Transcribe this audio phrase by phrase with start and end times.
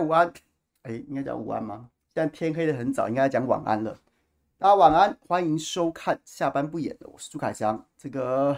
[0.00, 0.32] 午安，
[0.82, 1.90] 哎，应该讲午安吗？
[2.14, 3.98] 现在天黑的很早，应该讲晚安了。
[4.56, 7.84] 大家晚安，欢迎收看下班不演的，我是朱凯翔。
[7.98, 8.56] 这个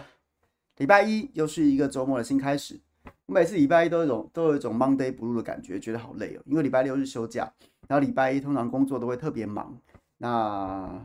[0.77, 2.81] 礼拜一又是一个周末的新开始。
[3.27, 7.53] 我每次礼拜一都有一种都有一种 Monday Blue 的感觉，觉得好累哦，因为礼拜六是休假，
[7.89, 9.77] 然后礼拜一通常工作都会特别忙。
[10.19, 11.05] 那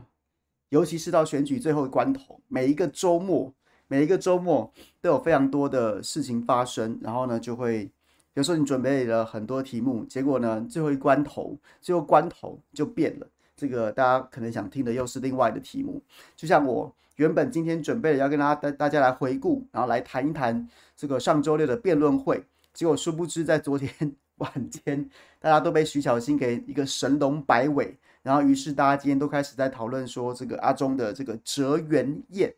[0.68, 3.52] 尤其是到选举最后的关头，每一个周末，
[3.88, 7.90] 每一个周末都有非常多的事情发生，然后呢就会。
[8.38, 13.26] 有时候你准备了很多题目，结果呢，最后一关头，最后关头就变了。
[13.56, 16.00] 这个大家可能想听的又是另外的题目。
[16.36, 22.40] 就像我原本今天准备了要跟大家大大家来回顾，然后来谈一谈这个上周六的辩论会，
[22.72, 23.90] 结果殊不知在昨天
[24.36, 32.54] 晚间，大家都被徐小新给一个神龙摆尾，然后于是大家今天都开始在讨论说这个阿中的这个哲源宴，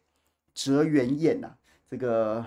[0.53, 1.49] 哲源宴呐，
[1.89, 2.45] 这个，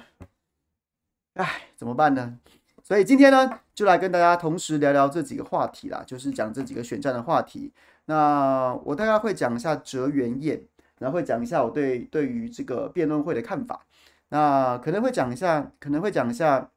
[1.34, 2.38] 哎，怎么办呢？
[2.86, 7.72] 所以今天呢，就来跟大家同时聊聊这几个话题啦，就是讲这几个选战的话题。
[8.08, 10.62] 那我大概会讲一下哲源宴，
[11.00, 13.86] 然后会讲一下我对对于这个辩论会的看法。
[14.28, 16.70] 那可能会讲一下，可能会讲一下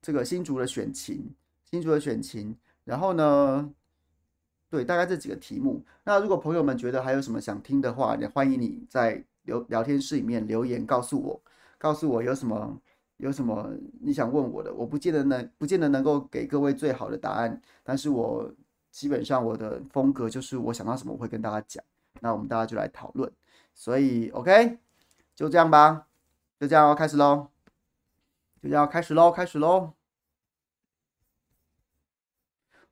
[0.00, 1.32] 这个新竹的选情，
[1.70, 2.56] 新竹的选情。
[2.84, 3.70] 然后呢，
[4.68, 5.84] 对，大概这几个题目。
[6.02, 11.40] 那如果朋友们觉得还有什么想听的话，也欢迎你在聊聊天室里面留言告诉我，
[11.78, 12.80] 告诉我有什么。
[13.22, 14.74] 有什么你想问我的？
[14.74, 18.52] 我不见得能，不见得能够给各位最好的答案，但是我
[18.90, 21.84] 基本上我的风格就是我想到什么我会跟大家讲，
[22.20, 23.30] 那我们大家就来讨论。
[23.76, 24.76] 所以 OK，
[25.36, 26.08] 就这样吧，
[26.58, 27.46] 就这样哦，开始喽，
[28.60, 29.92] 就这样开始喽，开始喽。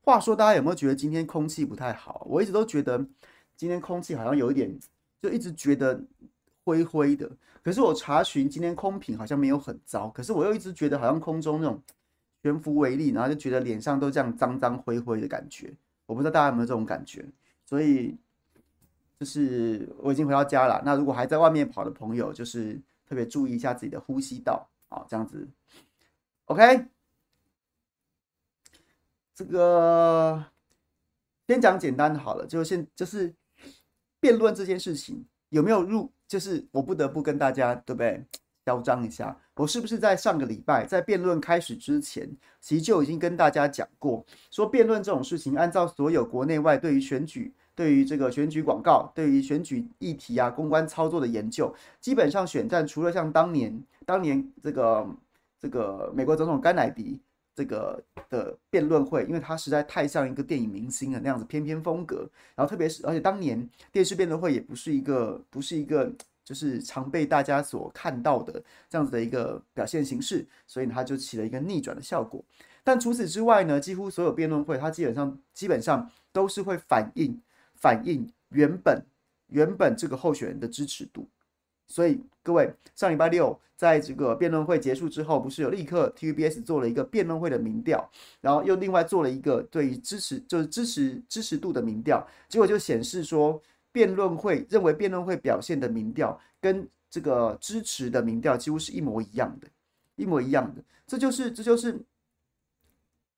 [0.02, 2.24] 话说，大家有没有觉得今天空气不太好？
[2.30, 3.04] 我一直都觉得
[3.56, 4.78] 今天空气好像有一点，
[5.20, 6.00] 就一直觉得。
[6.64, 7.30] 灰灰的，
[7.62, 11.82] 可是我查询今天空品好像没有很糟，可是我又一直觉得好像空中那种
[12.42, 15.72] 悬浮微粒，然后就觉得脸上都这样脏脏灰灰的感觉，
[16.06, 17.24] 我不知道大家有没有这种感觉，
[17.64, 18.16] 所以
[19.18, 22.78] 就是我已经回到家了，那如果还在外面跑的朋友，就是
[23.08, 25.48] 特别注意一下自己的呼吸道啊，这样子
[26.44, 26.86] ，OK，
[29.34, 30.44] 这个
[31.48, 33.34] 先讲简单的好了，就先就是
[34.20, 36.10] 辩论这件事情有没有入。
[36.30, 38.24] 就是我不得不跟大家，对不对？
[38.64, 42.30] 嚣张一下，我是不是在上个礼拜在辩论开始之前，
[42.60, 55.08] 其实就已经跟大家讲过，说辩论这种事情，按照所有国内外对于选举、对于这个选举广告、对于选举议题啊、公关操作的研究，基本上选战除了像当年、当年这个
[55.58, 57.20] 这个美国总统甘乃迪。
[57.60, 66.10] 这个的辩论会，因为他实在太像一个电影明星的那样子翩翩风格，然后特别是而且当年电视辩论会也不是一个不是一个
[66.42, 72.42] 就是常被大家所看到的这样子的一个表现形式，所以它就起了一个逆转的效果。
[72.82, 77.38] 但除此之外呢，几乎所有辩论会它基本上基本上都是会反映
[77.74, 79.04] 反映原本
[79.48, 81.28] 原本这个候选人的支持度。
[81.86, 93.62] 所以各位，上礼拜六在这个辩论会结束之后，不是有立刻 TVBS 做了一个辩论会的民调，然后又另外做了一个对于支持就是支持支持度的民调，结果就显示说，
[93.92, 99.68] 辩论会认为辩论会表现的民调跟这个支持的民调几乎是一模一样的，
[100.16, 101.96] 一模一样的，这就是这就是。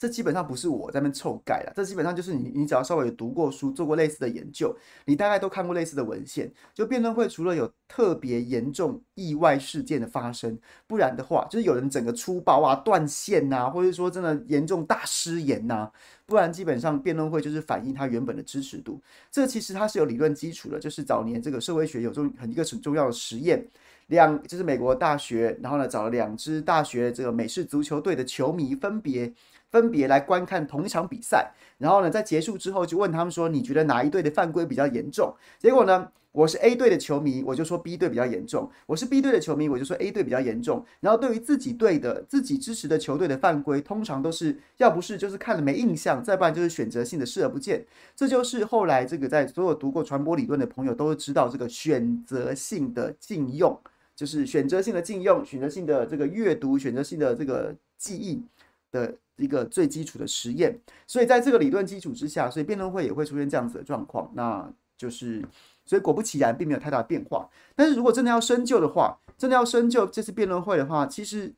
[0.03, 6.53] 这基本上不是我在那边臭盖了，这基本上就是你，你只要稍微有读过书、做过类似的研究，你大概都看过类似的文献。
[6.75, 15.89] 就辩论会除了有特别严重意外事件的发生，不然的话，就是有人整个粗暴啊、断线呐、或者说真的严重大失言呐、
[16.27, 19.01] 不然基本上辩论会就是反映它原本的支持度。
[19.31, 23.65] 这其实它是有理论基础的，就是早年这个社会学有重很一个很重要的实验，
[24.09, 29.33] 两就是美国大学，然后呢找了两支大学这个美式足球队的球迷分别。
[29.73, 40.85] 分别来观看同一场比赛，然后呢，在结束之后就问他们说：“你觉得哪一队的犯规比较严重？”结果呢，我是 A 队的球迷，我就说 B 队比较严重；我是 B 队的球迷，我就说 A 队比较严重。
[41.01, 47.83] 然后对于自己队的、自己支持的球队的犯规，通常都是要不是就是看了没印象，再不然就是选择性的视而不见。
[48.15, 53.79] 这就是后来这个在所有读过传播理论的朋友都知道，这个选择性的禁用，
[54.15, 58.43] 就是选择性的禁用、选择性的这个阅读、选择性的这个记忆
[58.91, 59.15] 的。
[59.37, 65.45] 一个最基础的实验，所以在这个理论基础之下，所以辩论会也会出现这样子的状况，那就是，
[65.85, 67.49] 所以果不其然，并没有太大的变化。
[67.75, 71.55] 但是如果真的要深究的话，真的要深究这次辩论会的话，其实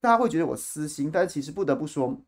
[0.00, 2.20] 大家会觉得我私心，但是其实不得不说，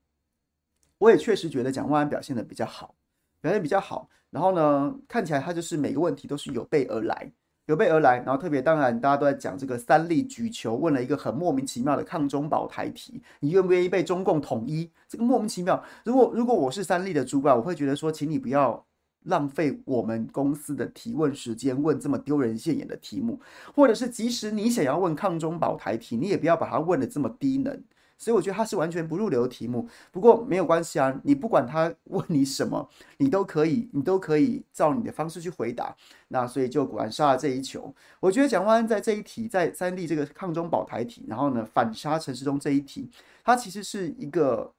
[0.98, 2.94] 我也确实觉得蒋万安表现的比较好，
[3.40, 4.08] 表现比较好。
[4.30, 7.30] 然后呢，看起来他就是每个问题都是有备而来，
[7.70, 14.90] 有备而来，然后特别当然大家都在讲这个三立举球问了一个很莫名其妙的抗中保台题，你愿不愿意被中共统一？
[15.08, 15.80] 这个莫名其妙。
[16.04, 18.84] 如果如果我是三立的主管，我会觉得说，请你不要
[19.26, 23.38] 浪费我们公司的提问时间，问这么丢人现眼的题目，
[23.72, 27.80] 或者是即使你想要问抗中保台题，你也不要把它问的这么低能。
[28.20, 32.86] 所以我觉得它是完全不入流的题目，不过没有关系啊，你不管他问你什么，
[33.16, 35.96] 你都可以，你都可以照你的方式去回答。
[36.28, 37.92] 那所以就果然杀了这一球。
[38.20, 43.10] 我觉得蒋万安在这一题，在三立这个抗中保台题，然后呢反杀陈时中这一题，
[43.42, 44.70] 他其实是一个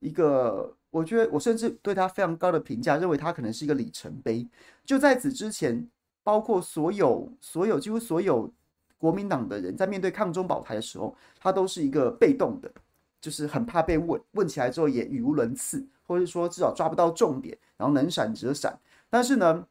[0.00, 4.48] 一个，我觉得我甚至对他非常高的评价，认为他可能是一个里程碑。
[4.86, 5.86] 就在此之前，
[6.22, 8.50] 包括所有所有几乎所有。
[9.00, 12.70] 国民党的人在面对抗中保台的时候，他都是一个被动的，
[13.18, 18.78] 就是很怕被问，问起来之后也语无伦次，或者说至少抓不到重点，然后能闪则闪。
[19.08, 19.66] 但是呢，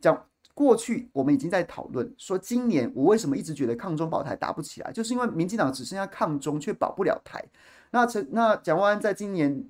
[0.00, 7.40] 讲过去我们已经在讨论说，今年我为什么一直觉得抗中保台打不起来，就是因为民进党只剩下抗中却保不了台。
[7.92, 9.64] 那陈那蒋万安在今年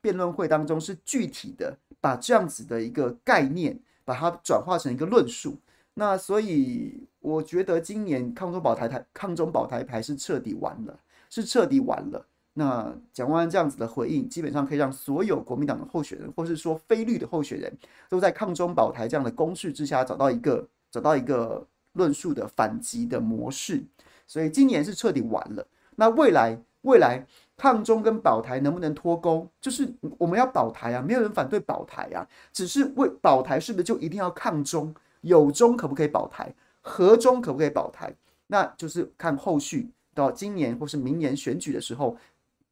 [0.00, 5.58] 辩论会当中是具体的把这样子的一个概念，把它转化成一个论述。
[5.98, 10.96] 那所以我觉得今年抗中保台台抗中保台牌是彻底完了，
[11.28, 12.24] 是彻底完了。
[12.54, 17.76] 那蒋万安这样子的回应，基本上可以让所有国民党的候选人，或是说非绿的候选人，
[18.08, 23.82] 都在抗中保台这样的攻势之下，找到一个找到一个论述的反击的模式。
[24.24, 25.66] 所以今年是彻底完了。
[25.96, 29.48] 那未来未来抗中跟保台能不能脱钩？
[29.60, 34.94] 就是我们要保台啊，没有人反对保台啊，只是为保台是不是就一定要抗中？
[35.20, 36.52] 有中可不可以保台？
[36.80, 38.14] 和中可不可以保台？
[38.46, 42.16] 那就是看后续到今年或是明年选举的时候，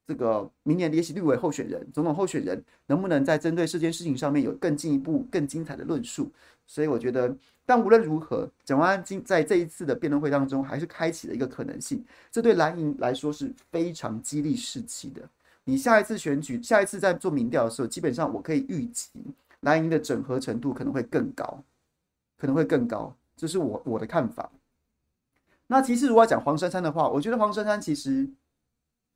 [0.07, 6.31] 这个明年的立委候选人、总统候选人能不能在针对这件事情上面有更进一步、更精彩的论述？
[6.67, 7.33] 所以我觉得，
[7.65, 12.03] 但无论如何，蒋万安今在这一次的辩论会当中，还是开启了一个可能性。
[12.31, 15.23] 这对蓝营来说是非常激励士气的。
[15.65, 19.11] 你下一次选举、下一次在做民调的时候，基本上我可以预期
[19.61, 21.63] 蓝营的整合程度可能会更高。
[22.37, 24.51] 可能会更高，这是我我的看法。
[25.67, 28.29] 那其实如果讲黄珊珊的话，我觉得黄珊珊其实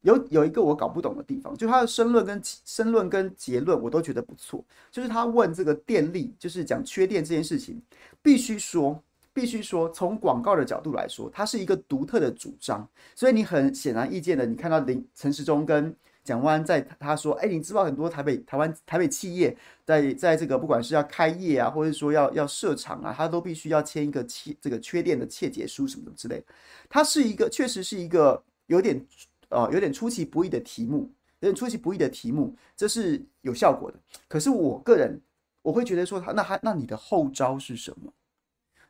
[0.00, 4.64] 有有一个我搞不懂的地方，就他的申论跟申论跟结论我都觉得不错。
[4.90, 7.80] 就是他问这个电力，就是讲缺电这件事情，
[8.22, 9.00] 必须说
[9.32, 12.88] 必须说，从广告的角度来说，它是一个独特的主张。
[13.14, 15.94] 所以你很显然易见的，你看到林陈时中跟。
[16.30, 26.44] 蒋万安在他说：“哎，你知道很多台北、台湾、台北企业在在这个不管是要开业啊，或者说要要设厂啊，他都必须要签一个切这个缺电的切结书什么什么之类的。
[26.88, 29.04] 它是一个确实是一个有点
[29.48, 31.10] 呃有点出其不意的题目，
[31.40, 33.98] 有点出其不意的题目，这是有效果的。
[34.28, 35.20] 可是我个人
[35.62, 38.12] 我会觉得说他，那还那你的后招是什么？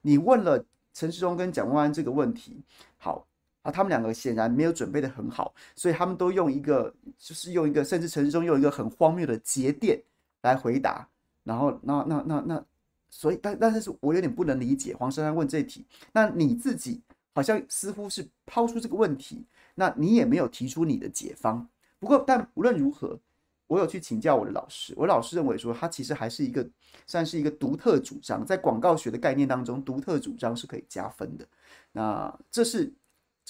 [0.03, 2.63] 你问了陈时中跟蒋万安这个问题，
[2.99, 3.27] 好。”
[3.63, 10.03] 啊，他们两个显然没有准备的很好，所以他们都用一个，就是用一个，甚至陈时中用一个很荒谬的节点
[10.43, 11.07] 来回答。
[11.43, 12.65] 然后，那那那那，
[13.11, 15.85] 所以，但但是，我有点不能理解黄珊珊问这题。
[16.13, 17.03] 那你自己
[17.35, 21.69] 好像似乎是抛出这个问题，那你也没有提出你的解方。
[21.99, 23.19] 不过，但无论如何，
[23.67, 26.67] 我有去请教我的老师，我老师认为说，他其实还是一个
[27.07, 31.47] 算是一个独特主张，在广告学的概念当中，独特主张是可以加分的。
[31.93, 32.91] 那这是。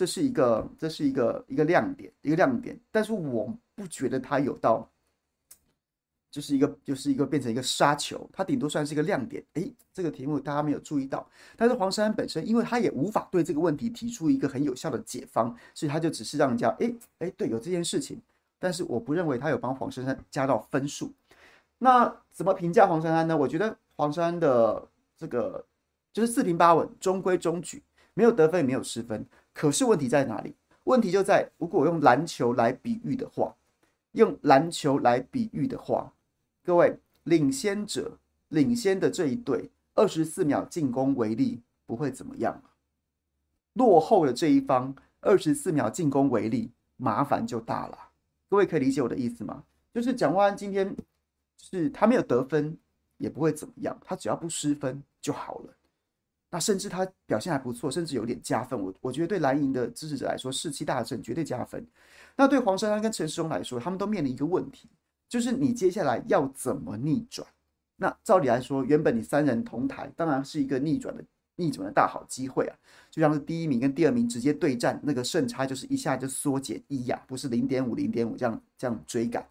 [0.00, 2.74] 这是一个，这是一个一个亮点，一个亮点。
[2.90, 4.88] 但是我不觉得它有到，
[6.30, 9.44] 就是一个，就是一个变成一个杀球，它顶多算是一个亮点。
[9.52, 11.28] 诶，这个题目大家没有注意到。
[11.54, 18.18] 但是黄珊珊本身，因为他也无法对这个问题提出一个很有效的解方，所以他就只是让人家，诶诶，对，有这件事情。
[18.58, 21.12] 但是我不认为他有帮黄珊珊加到分数。
[21.76, 23.36] 那怎么评价黄珊珊呢？
[23.36, 25.62] 我觉得黄珊珊的这个
[26.10, 27.82] 就是四平八稳，中规中矩，
[28.14, 29.26] 没有得分，也没有失分。
[29.60, 30.54] 可是问题在哪里？
[30.84, 33.54] 问题就在，如果用篮球来比喻的话，
[34.12, 36.14] 用篮球来比喻的话，
[36.64, 38.16] 各位领先者
[38.48, 42.62] 领先的这一队，二十四秒进攻为例，不会怎么样。
[43.74, 47.98] 落后的这一方，二十四秒进攻为例，麻烦就大了。
[48.48, 49.64] 各位可以理解我的意思吗？
[49.92, 50.96] 就是蒋万安今天
[51.58, 52.78] 是他没有得分，
[53.18, 55.74] 也不会怎么样，他只要不失分就好了。
[56.52, 58.76] 那甚至他表现还不错，甚至有点加分。
[58.78, 61.86] 我我觉得对蓝营的支持者来说，士气大振，绝对加分。
[62.34, 64.88] 那对黄珊珊跟陈时中来说，他们都面临一个问题，
[65.28, 67.46] 就是你接下来要怎么逆转？
[67.94, 71.22] 那照理来说，原本你三人同台，当然是一个逆转的
[71.54, 72.76] 逆转的大好机会啊。
[73.12, 79.46] 就像是第一名跟第二名直接对战，那个胜差就是一下就缩减一呀，不是零点五零点五这样这样追赶。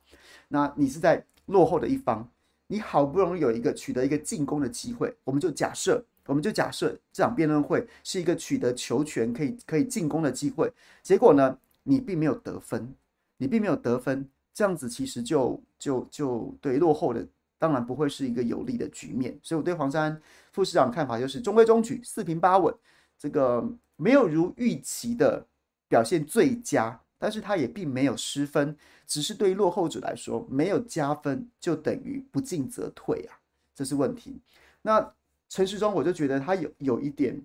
[0.49, 2.29] 那你是在落后的一方，
[2.67, 6.03] 你好不容易有一个取得一个进攻的机会，我们就假设。
[6.29, 10.71] 我们就假设这场辩论会是一个取得球权可以可以进攻的机会，
[11.01, 12.93] 结果呢，你并没有得分，
[13.37, 19.37] 你并没有得分，这样子其实就就就对落后的当然不会是一个有利的局面。
[19.41, 20.21] 所以我对黄山
[20.51, 22.71] 副市长看法就是中规中矩，四平八稳，
[23.17, 25.43] 这个没有如预期的
[25.87, 27.01] 表现最佳。
[27.21, 33.35] 但是他也并没有失分，只是对于落后者来说，没有加分就等于不进则退啊，
[33.75, 34.39] 这是问题。
[34.83, 35.13] 那
[35.49, 37.35] 陈时中我就觉得他有有一点，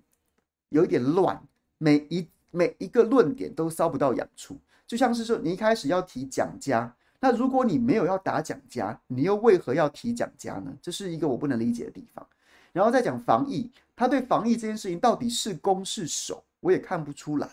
[0.69, 1.41] 有一点乱，
[1.79, 4.57] 每一每一个论点都烧不到痒处，
[4.87, 10.71] 就像是说你一开始要提蒋家，那如果你没有要打蒋家，你又为何要提蒋家呢？
[10.81, 12.25] 这是一个我不能理解的地方。
[12.71, 17.49] 然后再讲防疫，他对防疫这件事情到底是攻是守，我也看不出来。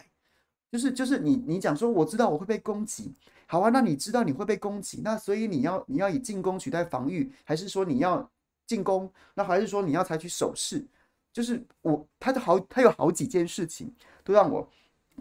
[0.70, 3.12] 就是就是你你讲说我知道我会被攻击，
[3.46, 8.28] 好啊，那你知道你会被攻击，那所以你要你要以进攻取代防御，还是说你要
[8.72, 10.84] 进攻，那还是说你要采取守势？
[11.32, 13.92] 就是我他的好他有好几件事情
[14.24, 14.66] 都让我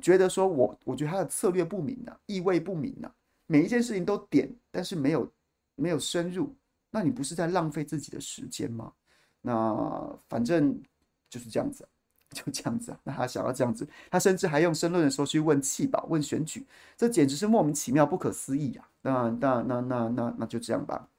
[0.02, 3.12] 觉得说我我觉得他的策略不明啊，意味不明啊，
[3.48, 5.32] 每一件事情都点，但是没有
[5.76, 6.56] 没有深入，
[6.90, 8.94] 那你不是在浪费自己的时间吗？
[9.42, 10.82] 那反正
[11.30, 11.88] 就是这样子。
[12.34, 16.66] 就这样子啊，那他想要这样子，他甚至还用申论的时候去问弃保、问选举，
[16.96, 18.88] 这简直是莫名其妙、不可思议啊！
[19.02, 21.10] 那那那那那那就这样吧。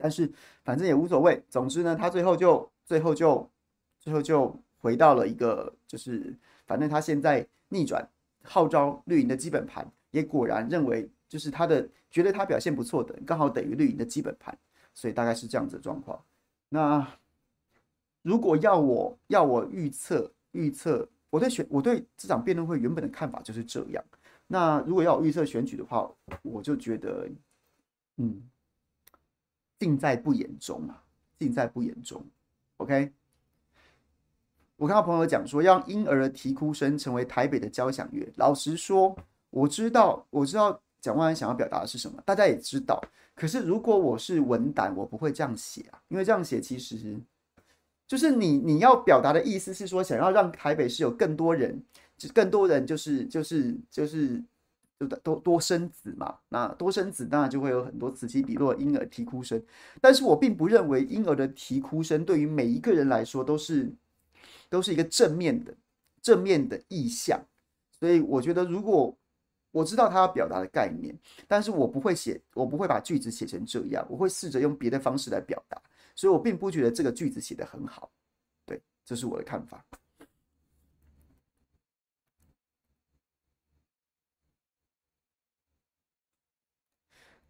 [0.00, 0.30] 但是
[0.64, 3.48] 反正也无所谓，总之呢，他最后就最后就
[3.98, 6.34] 最后就回到了一个，就是
[6.66, 8.08] 反正他现在逆转
[8.42, 14.58] 号召绿营的基本盘，也果然认为就是他的觉得他表现不错的，刚好等于绿营的基本盘，
[14.94, 16.20] 所以大概是这样子的状况。
[16.68, 17.06] 那。
[18.22, 24.04] 如果要我要我预测预测，我对选我对这场辩论会原本的看法就是这样。
[24.46, 26.06] 那如果要我预测选举的话，
[26.42, 27.26] 我就觉得，
[28.18, 28.42] 嗯，
[29.80, 31.02] 尽在不言中啊，
[31.38, 32.22] 尽在不言中。
[32.76, 33.10] OK，
[34.76, 38.24] 我看到朋友讲说，让婴儿的啼哭声成为台北的交响乐。
[38.36, 39.16] 老实说，
[39.48, 43.02] 我知道我知道蒋万安想要表达的是什么，大家也知道。
[43.34, 47.18] 可是如果我是文胆，我不会这样写啊，因为这样写其实。
[48.06, 51.80] 就是你你要表达的意思是说，想要让台北市有更多人，
[52.18, 54.42] 就更多人就是就是就是
[55.00, 56.38] 就多多生子嘛。
[56.50, 59.60] 那多生子当然就会有很多此起彼落的婴儿啼哭声。
[60.00, 63.90] 但是我并不认为婴儿的啼哭声对于每一个人来说都是
[64.68, 65.74] 都是一个正面的
[66.22, 67.40] 正面的意象。
[67.98, 69.14] 所以我觉得，如果
[69.72, 71.14] 我知道他要表达的概念，
[71.46, 75.80] 但是我不会写，我不会把句子写成这样，我会试着用别的方式来表达。
[76.16, 78.10] 所以我并不觉得这个句子写得很好，
[78.66, 79.84] 对，这是我的看法。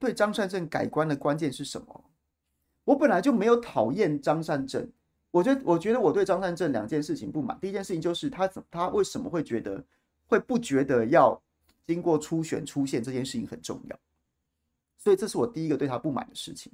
[0.00, 2.04] 对张善政改观的关键是什么？
[2.84, 4.90] 我本来就没有讨厌张善政，
[5.30, 7.56] 我觉得，我觉得我对张善政两件事情不满。
[7.60, 9.84] 第一件事情就是他怎他为什么会觉得
[10.26, 11.40] 会不觉得要
[11.86, 13.98] 经过初选出现这件事情很重要？
[14.98, 16.72] 所以这是我第一个对他不满的事情。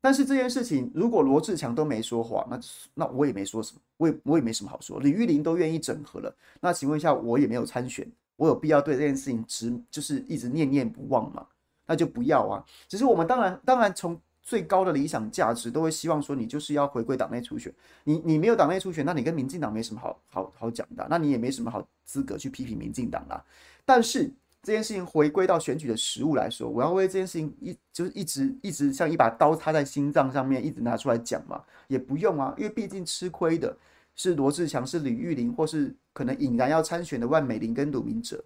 [0.00, 2.60] 但是这件事情，如果罗志强都没说话，那
[2.92, 5.00] 那我也没说什么，我也我也没什么好说。
[5.00, 11.46] 李玉玲都愿意整合了，那请问一下，我也没有参选，我有必要对这件事情直就是一直念念不忘吗？
[11.86, 12.64] 那就不要啊。
[12.88, 17.72] 只是我们当然当然从最高的理想价值，都会希望说你就是要回归党内初选。
[18.04, 23.44] 你你没有党内初选，那你跟民进党没什么好好好讲的，那你也没什么好资格去批评民进党啦。
[23.84, 24.32] 但是。
[24.66, 33.76] 这件事情回归到选举的实务来说，我要为这件事情一就是一直一直像一把刀插在心脏上面，一直拿出来讲嘛，也不用啊，因为毕竟吃亏的
[34.14, 38.42] 是罗志强、是吕玉玲，或是可能引然要参选的万美玲跟鲁明哲。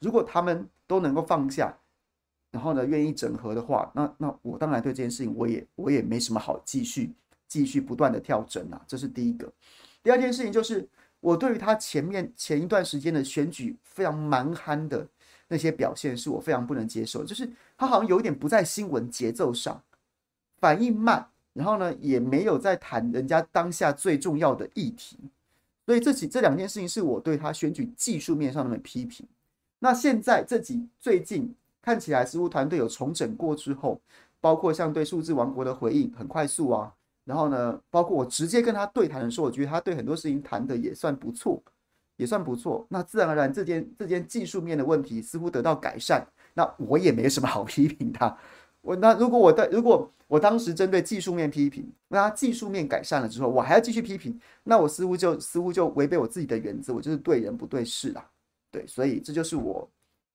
[0.00, 1.76] 如果他们都能够放下，
[2.50, 7.12] 然后呢，愿意整合的话，那那我当然对这件事情我也我也没什么好继续
[7.46, 9.52] 继续不断的跳针啊，这是第一个。
[10.02, 10.88] 第二件事情就是
[11.20, 15.06] 我对于他前面前一段时间的选举非常蛮憨的。
[15.50, 19.82] 那些表现是我非常不能接受，就是他好像有一点不在新闻节奏上，
[20.58, 25.16] 反应慢，然后呢也没有在谈人家当下最重要的议题，
[25.86, 29.26] 所以这几这两件事情是我对他选举技术面上的批评。
[29.78, 31.54] 那现在这几最近
[31.88, 33.98] 看起来似乎团队有重整过之后，
[34.42, 36.92] 包括像对数字王国的回应很快速啊，
[37.24, 41.62] 然后呢，包括我直接跟他对谈的时候，我觉得他对很多事情谈的也算不错。
[42.18, 48.36] 也算不错，那自然而然这件这件技术面的问题似乎得到改善，那我也没什么好批评他。
[48.80, 58.28] 我那如果我的如果我当时针对技术面批评，那他技术面改善了之后，我还要继续批评，那我似乎就似乎就违背我自己的原则，我就是对人不对事啦。
[58.72, 59.88] 对，所以这就是我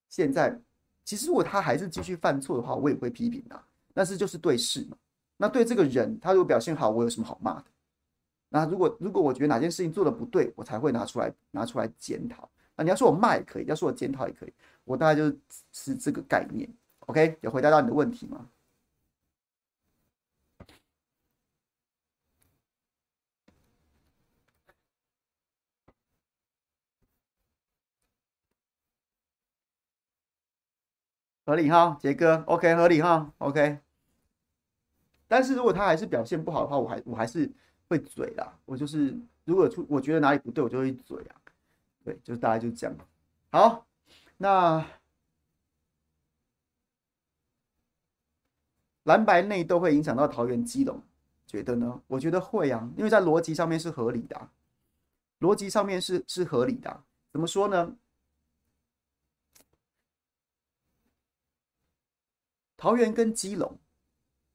[0.09, 0.57] 现在
[1.05, 3.61] 其实如果他还是继续犯错的话，我也会批评他，
[3.93, 4.97] 但是就是对事嘛。
[5.37, 7.65] 那对这个人，他如果表现好，我有什么好骂的？
[8.49, 12.49] 那如果如果我觉得哪件事情做的不对，我才会拿出来拿出来检讨。
[12.75, 15.35] 那你要说我骂也可以，要说我检讨也可以，我大概就
[15.71, 16.69] 是这个概念。
[17.07, 18.47] OK，有回答到你的问题吗？
[31.45, 33.79] 合理哈，杰哥，OK，合理哈，OK。
[35.27, 37.51] 但是如果他还是表现不好的话，我还我还是
[37.87, 38.57] 会嘴啦。
[38.65, 41.35] 我就是如果出我觉得哪里不对，我就会嘴啊。
[42.03, 42.95] 对，就大概就这样。
[43.51, 43.85] 好，
[44.37, 44.85] 那
[49.03, 51.01] 蓝白内斗会影响到桃园基隆，
[51.47, 52.01] 觉得呢？
[52.07, 54.49] 我觉得会啊，因为在逻辑上面是合理的，
[55.39, 57.03] 逻辑上面是是合理的。
[57.31, 57.95] 怎么说呢？
[62.83, 63.73] 桃园跟基隆，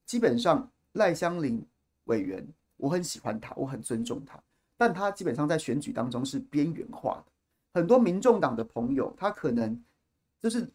[0.05, 1.65] 基本上赖香林
[2.05, 4.39] 委员，我很喜欢他，我很尊重他，
[4.77, 7.33] 但他基本上在选举当中是边缘化的。
[7.73, 9.83] 很多民众党的朋友，他可能
[10.43, 10.71] 就是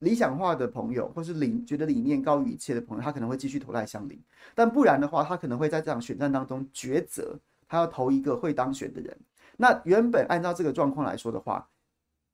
[0.00, 4.22] 理想化的朋友，或是理觉得理念高于一切的朋友，他可能会继续投赖香林，
[4.54, 7.34] 但不然的话，他可能会在这场选战当中抉择，
[7.66, 9.18] 他要投一个会当选的人。
[9.56, 11.66] 那原本按照这个状况来说的话，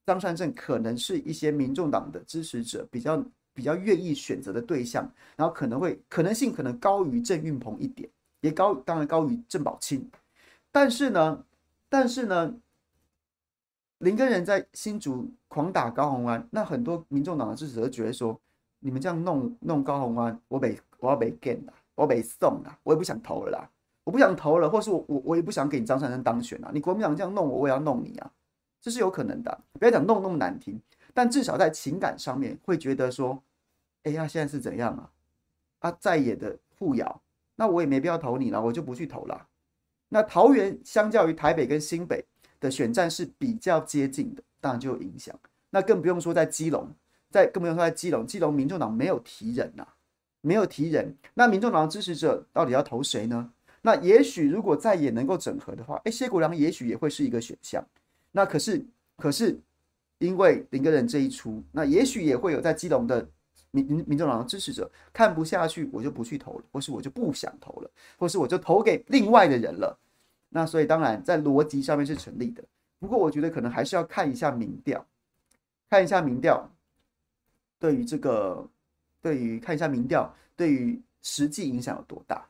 [0.07, 3.25] 张善政可能是一些民众党的支持者比较。
[3.57, 8.07] 比较愿意选择的对象，然后可能会可能性可能高于郑运鹏一点，
[8.43, 10.07] 也高当然高于郑宝清，
[10.71, 11.43] 但是呢，
[11.89, 12.55] 但是呢，
[13.99, 18.39] 林根仁在新竹狂打高虹安，那很多民众党的支持者觉得说，
[18.81, 21.61] 你们这样弄弄高虹安，我被我要被 gain，
[21.95, 23.71] 我被送了，我也不想投了啦，
[24.05, 28.31] 我不想投了，或是我我我也不想给你张善政当选啊，你国民党这样弄我，我也要弄你啊，
[28.83, 30.79] 这是有可能的，不要讲弄那么难听。
[31.17, 33.43] 但至少在情感上面会觉得说，
[34.03, 35.11] 哎呀，现在是怎样啊？
[35.79, 37.23] 啊，在野的互咬，
[37.55, 39.47] 那我也没必要投你了，我就不去投了。
[40.11, 42.23] 那桃园相较于台北跟新北
[42.61, 45.35] 的选战是比较接近的，当然就有影响。
[45.71, 46.87] 那更不用说在基隆，
[47.31, 49.89] 在更不用说在基隆，基隆民众党没有提人呐、
[50.43, 51.17] 没有提人。
[51.33, 53.51] 那民众党的支持者到底要投谁呢？
[53.81, 57.83] 那也许如果在野能够整合的话，哎，谢国梁也许也会是一个选项。
[58.33, 58.85] 那可是，
[59.17, 59.59] 可是。
[60.19, 63.29] 因为林耕仁这一出，那也许也会有在基隆的
[63.71, 69.99] 民民民众党的支持者看不下去，我就不去投了，或是我就不想投了，或是我就投给另外的人了。
[70.49, 72.65] 那所以当然在逻辑上面是成立的，
[72.99, 75.05] 不过我觉得可能还是要看一下民调，
[75.91, 76.71] 看一下民调
[77.79, 78.67] 对于这个，
[79.21, 82.47] 对于看一下民调对于实际影响有多大。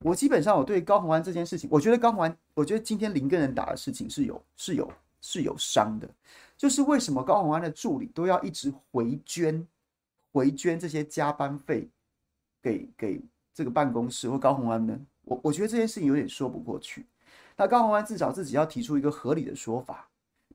[0.00, 4.90] 我基本上我对高虹安这件事情，我觉得高虹安，我觉得今天林耕仁打的事情是有是有
[5.20, 6.08] 是有伤的。
[6.56, 9.66] 就是为什么高虹安的助理都要一直回捐，
[10.32, 11.88] 回捐这些加班费
[12.62, 13.20] 给给
[13.54, 14.98] 这个办公室或高虹安呢？
[15.22, 17.04] 我我觉得这件事情有点说不过去。
[17.56, 20.08] 那高虹安至少自己要提出一个合理的说法。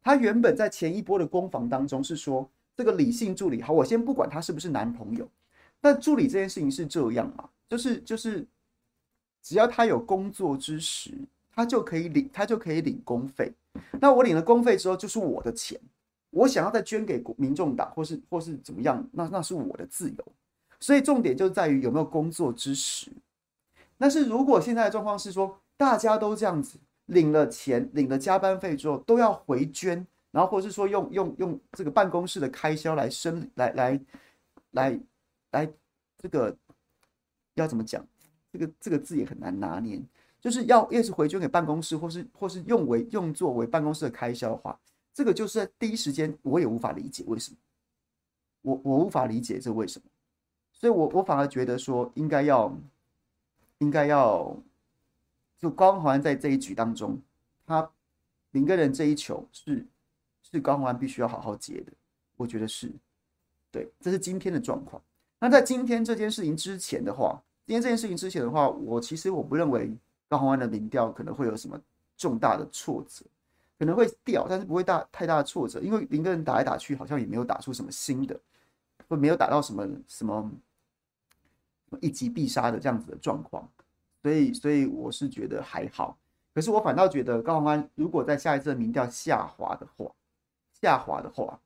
[0.03, 5.27] 他原本在前一波的攻防当中是说，这个李姓助理，好，我先不管他是不是男朋友，
[5.79, 7.47] 但助理这件事情是这样嘛？
[7.69, 8.47] 就是就是，
[9.43, 11.11] 只要他有工作之时，
[11.53, 13.53] 他就可以领，他就可以领工费。
[13.99, 15.79] 那我领了工费之后，就是我的钱，
[16.32, 20.34] 我想要再捐给民众党，或是或是怎么样，那那是我的自由。
[20.80, 23.12] 所以重点就在于有没有工作之实。
[23.98, 34.02] 但是如果现在的状况是说，大家都这样子领了钱，领了加班费之后都要回捐，然后或是说用用用这个办公室的开销来生来来
[34.72, 35.00] 来
[35.52, 35.72] 来
[36.17, 36.58] 这个
[37.54, 38.04] 要怎么讲？
[38.52, 40.02] 这个这个字也很难拿捏。
[40.39, 44.80] 就是要越是回捐给办公室，或是或是用为用作为办公室的开销的话，
[45.13, 47.58] 这个就是在第一时间我也无法理解为什么，
[48.62, 50.06] 我我无法理解这为什么，
[50.71, 52.76] 所以我我反而觉得说应该要
[53.80, 54.56] 应该要
[55.58, 57.19] 就高宏安在这一局当中，
[57.65, 57.89] 他
[58.52, 59.86] 林耕仁这一球是
[60.43, 61.91] 是高宏安必须要好好接的，
[62.38, 62.91] 我觉得是
[63.71, 65.02] 对，这是今天的状况。
[65.39, 69.91] 那在今天这件事情之前的话，今天这件事情之前的话，我其实我不认为。
[70.32, 71.78] 高宏安的民调可能会有什么
[72.15, 73.26] 重大的挫折，
[73.82, 78.39] 可能会掉，但是不会大太大的挫折，因为林耕仁打来打去，好像也没有打出什么新的，
[79.10, 80.52] 或没有打到什么什么
[82.00, 83.67] 一击必杀的这样子的状况，
[84.22, 86.15] 所以所以我是觉得还好。
[86.54, 90.12] 可是我反倒觉得高虹安如果在下一次的民调下滑的话，
[90.80, 91.60] 下滑的话，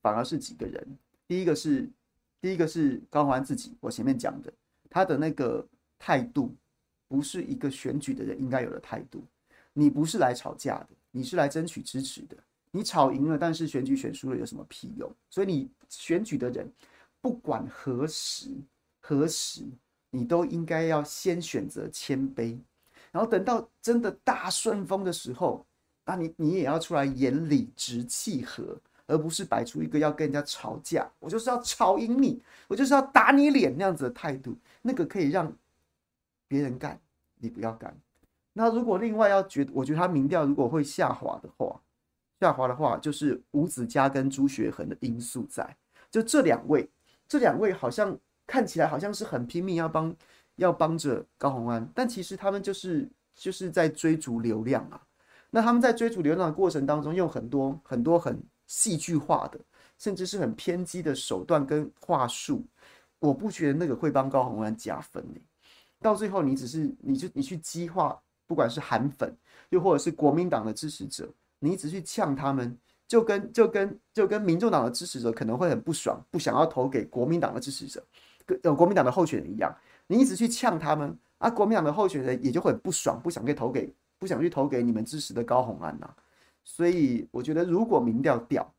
[0.00, 0.86] 反而是几个人，
[1.26, 1.90] 第一个是
[2.40, 4.52] 第一个是高虹安自己，我前面讲的
[4.88, 5.66] 他的那个
[5.98, 6.54] 态度。
[7.08, 9.22] 不是一个选举的人应该有的态度。
[9.72, 12.36] 你不是来吵架的，你是来争取支持的。
[12.70, 15.10] 你吵赢了，但是选举选输了有什么屁用？
[15.30, 16.70] 所以你选举的人，
[17.22, 18.50] 不管何时
[19.00, 19.64] 何时，
[20.10, 22.58] 你都应该要先选择谦卑。
[23.10, 25.64] 然后等到真的大顺风的时候，
[26.04, 35.50] 那你你也要出来演理直气和，而不是摆出一个要跟人家吵架，我就是要吵赢你，我就是要打你脸那样子的态度，那个可以让
[36.46, 37.00] 别人干，
[37.38, 37.96] 你不要干。
[38.58, 41.78] 那如果另外要觉，我觉得他民调如果会下滑的话，
[42.40, 45.76] 下滑的话就是吴子嘉跟朱学恒的因素在，
[46.10, 46.88] 就这两位，
[47.28, 50.16] 这两位好像看起来好像是很拼命要帮
[50.54, 55.02] 要帮着高宏安，但其实他们就是就是在追逐流量啊。
[55.50, 59.60] 那他们在追逐流量的过程当中，用很多很多很戏剧化的，
[59.98, 62.66] 甚至是很偏激的手段跟话术，
[63.18, 65.40] 我不觉得那个会帮高宏安加分呢。
[66.00, 69.34] 到最后，你只是你就你去激化，不管是韩粉，
[69.70, 71.28] 又或者是国民党的支持者，
[71.58, 72.76] 你一直去呛他们，
[73.08, 78.02] 就跟就跟就跟民众党的支持者可能会很不爽，不想要投给国民党的支持者，
[78.44, 79.74] 跟呃国民党的候选人一样，
[80.06, 86.08] 你一直去呛他们啊，国民党的候选人也就会很不爽，不想去投给不想去投给你们支持的高虹安呐。
[86.64, 88.74] 所以我觉得，如果民调掉，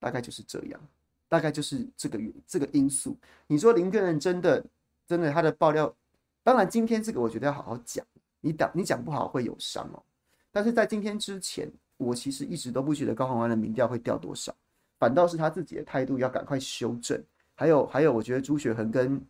[0.00, 0.80] 大概就是这样，
[1.28, 3.16] 大概就是这个这个因素。
[3.46, 4.64] 你说林根仁真的
[5.06, 5.94] 真的他的爆料，
[6.42, 8.04] 当然今天这个我觉得要好好讲，
[8.46, 10.00] 你讲你讲不好会有伤哦。
[10.52, 14.54] 但是在今天之前，我其实一直都不觉得高虹安的民调会掉多少，
[14.98, 17.20] 反倒是他自己的态度要赶快修正。
[17.56, 19.20] 还有还有，我觉得朱雪恒跟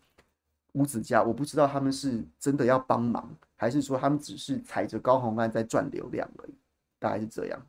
[0.72, 6.54] 吴子嘉，我不知道他们是真的要帮忙，还是说他们只是踩着高虹安在赚流量而已。
[6.98, 7.66] 大概是这样，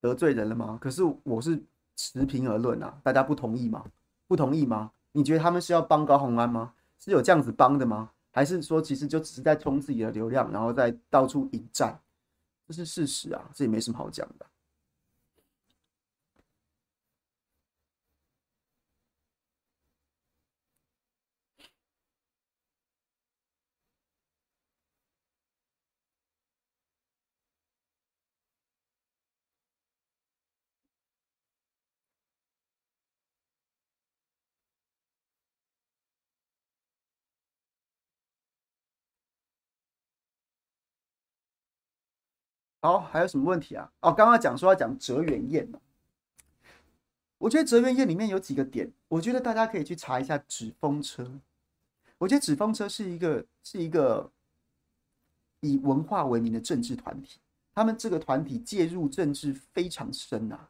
[0.00, 0.78] 得罪人了吗？
[0.80, 1.62] 可是我是
[1.96, 3.84] 持平而论啊，大家不同意吗？
[4.26, 4.92] 不同意吗？
[5.12, 6.72] 你觉得他们是要帮高红安吗？
[6.98, 8.10] 是有这样子帮的吗？
[8.30, 12.00] 还是说其实就只是在冲自己的流量，然后再到处引战？
[12.66, 14.46] 这是事实啊，这也没什么好讲的。
[42.82, 43.88] 好，还有什么问题啊？
[44.00, 45.72] 哦，刚刚讲说要讲哲元宴，
[47.38, 51.30] 我觉得哲元宴里面有几个点，我觉得大家可以去查一下纸风车。
[52.18, 54.28] 我觉得纸风车是一个是一个
[55.60, 57.38] 以文化为名的政治团体，
[57.72, 60.68] 他们这个团体介入政治非常深啊，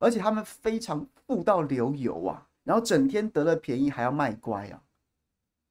[0.00, 4.82] 而且他们非常富到流油啊，然后整天得了便宜还要卖乖啊。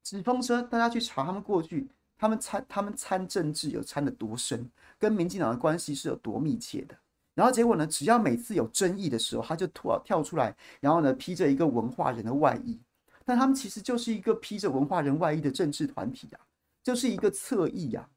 [0.02, 1.86] 纸风车，大家去查他们过去，
[2.22, 4.70] 他们参他们参政治有参得多深。
[4.96, 6.96] 跟民进党的关系是有多密切的？
[7.34, 7.84] 然后结果呢？
[7.84, 12.78] 只要每次有争议的时候，他就突然跳出来，然后呢，披着一个文化人的外衣。
[13.24, 16.38] 但他们其实就是一个披着文化人外衣的政治团体呀，
[16.84, 18.08] 就是一个侧翼呀。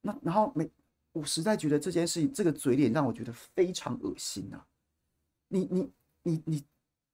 [0.00, 0.70] 那然后每，
[1.12, 4.64] 我实在觉得这件事情，这个嘴脸让我觉得非常恶心呐。
[5.48, 6.64] 你你你你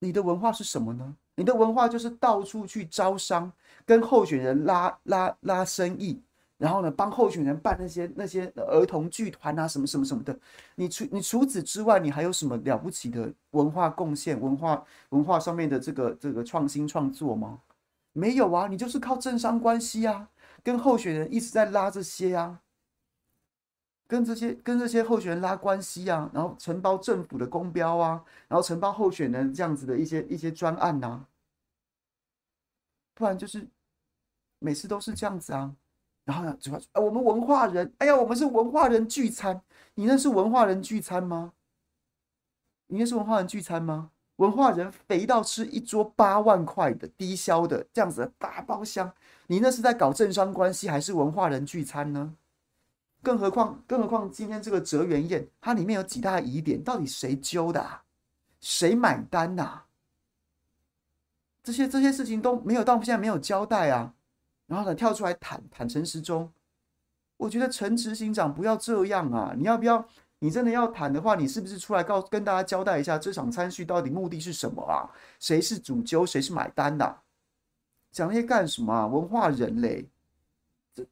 [0.04, 1.16] 你的文化是什么呢？
[1.36, 3.50] 你的文化就是到处去招商，
[3.86, 6.22] 跟候选人拉拉拉生意。
[6.56, 10.38] 然后呢，帮候选人办那些那些儿童剧团啊，什么什么什么的。
[10.76, 17.58] 你除你除此之外，你还有什么了不起的文化贡献、文化文化上面的这个这个创新创作吗？
[18.12, 20.28] 没有啊，你就是靠政商关系啊，
[20.62, 22.60] 跟候选人一直在拉这些啊，
[24.14, 31.26] 跟这些跟这些候选人拉关系啊，然后承包政府的公标啊，然后承包候选人这样子的一些一些专案呐、
[33.12, 33.66] 不然就是
[34.60, 35.74] 每次都是这样子啊。
[36.24, 39.60] 然后呢，主要说啊，我们文化人，哎呀，我们是文化人聚餐。
[39.94, 41.52] 你那是文化人聚餐吗？
[42.86, 44.12] 你那是文化人聚餐吗？
[44.36, 49.12] 文化人肥到吃一桌八万块的低消的这样子的大包厢，
[49.48, 52.36] 你那是在搞政商关系还是文化人聚餐呢？
[53.24, 58.04] 更何况，更何况今天这个哲元宴，它里面有几大疑点，到底谁揪的啊？
[58.60, 59.80] 谁买单呐？
[61.62, 64.14] 这些这些事情都没有到现在没有交代啊。
[64.66, 66.52] 然后呢，跳出来坦坦诚时中，
[67.38, 69.54] 我觉得陈执行长不要这样啊！
[69.56, 70.06] 你要不要？
[70.40, 75.08] 你真的要谈的话，你是不是出来告跟大家交代一下这场餐叙到底目的是什么啊？
[75.40, 77.22] 谁是主揪，谁是买单的啊？
[78.10, 79.06] 讲那些干什么啊？
[79.06, 80.06] 文化人嘞，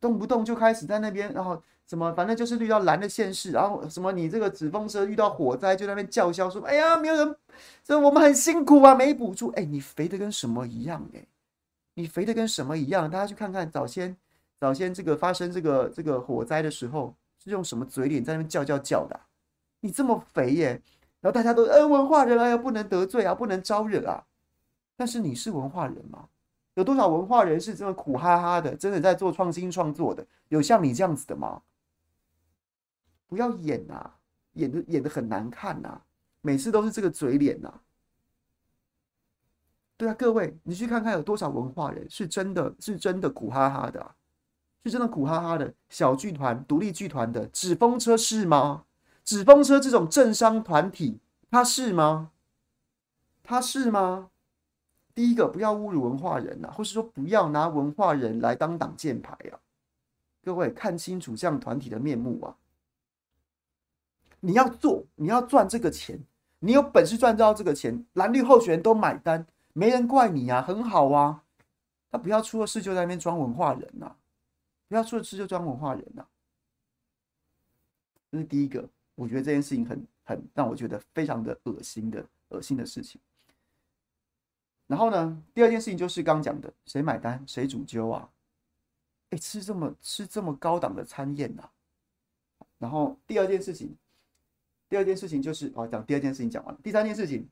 [0.00, 7.36] 动不动就开始在那边，然后什么，反正就是遇到蓝的现世，然后什么你这个纸风车遇到火灾就在那边叫嚣说：“哎呀，没有人，
[7.82, 11.26] 这我们很辛苦啊，没补助。”哎，你肥的跟什么一样哎？
[11.94, 13.10] 你肥的跟什么一样？
[13.10, 14.16] 大家去看看早先，
[14.58, 19.20] 早先这个发生这个这个火灾的时候，是用什么嘴脸在那边叫叫叫的？
[19.80, 20.80] 你这么肥耶，
[21.20, 24.24] 然后大家都呃文化人啊，要不能得罪啊，不能招惹啊。
[24.96, 26.28] 但是你是文化人吗？
[26.74, 30.26] 有多少文化人是这么苦哈哈的，真的在做创新创作的？
[30.48, 31.62] 有像你这样子的吗？
[33.26, 34.14] 不要演啊，
[34.54, 36.04] 演的演的很难看呐、啊，
[36.40, 37.80] 每次都是这个嘴脸呐、啊。
[39.96, 44.14] 对啊，各位，你去看看有多少文化人是真的是真的苦哈哈的、啊，
[44.84, 45.72] 是真的苦哈哈的。
[45.88, 48.84] 小剧团、独立剧团的纸风车是吗？
[49.24, 52.32] 纸风车这种政商团体，他是吗？
[53.44, 54.30] 他是吗？
[55.14, 59.60] 第一个，不要侮辱文化人呐、啊，或是说不要拿文化人来当挡箭牌啊！
[60.42, 62.56] 各位看清楚这样团体的面目啊！
[64.40, 66.18] 你要做，你要赚这个钱，
[66.60, 71.44] 你有本事赚到这个钱，蓝绿候选人都买单，没人怪你啊，很好啊！
[72.10, 74.16] 他不要出了事就在那边装文化人呐、啊，
[74.88, 76.28] 不要出了事就装文化人呐、啊！
[78.30, 83.20] 这是第一个，我觉得这件事情很很让我觉得非常的恶心的恶心的事情。
[84.92, 88.28] 然后呢，第二件事情就是刚讲的，谁买单，谁主揪啊？
[89.30, 91.66] 哎，吃这么吃这么高档的餐宴呐、
[92.76, 93.96] 然后第二件事情，
[94.90, 96.80] 第二件事情就是哦，讲第二件事情讲完了。
[96.82, 97.48] 第三件事情，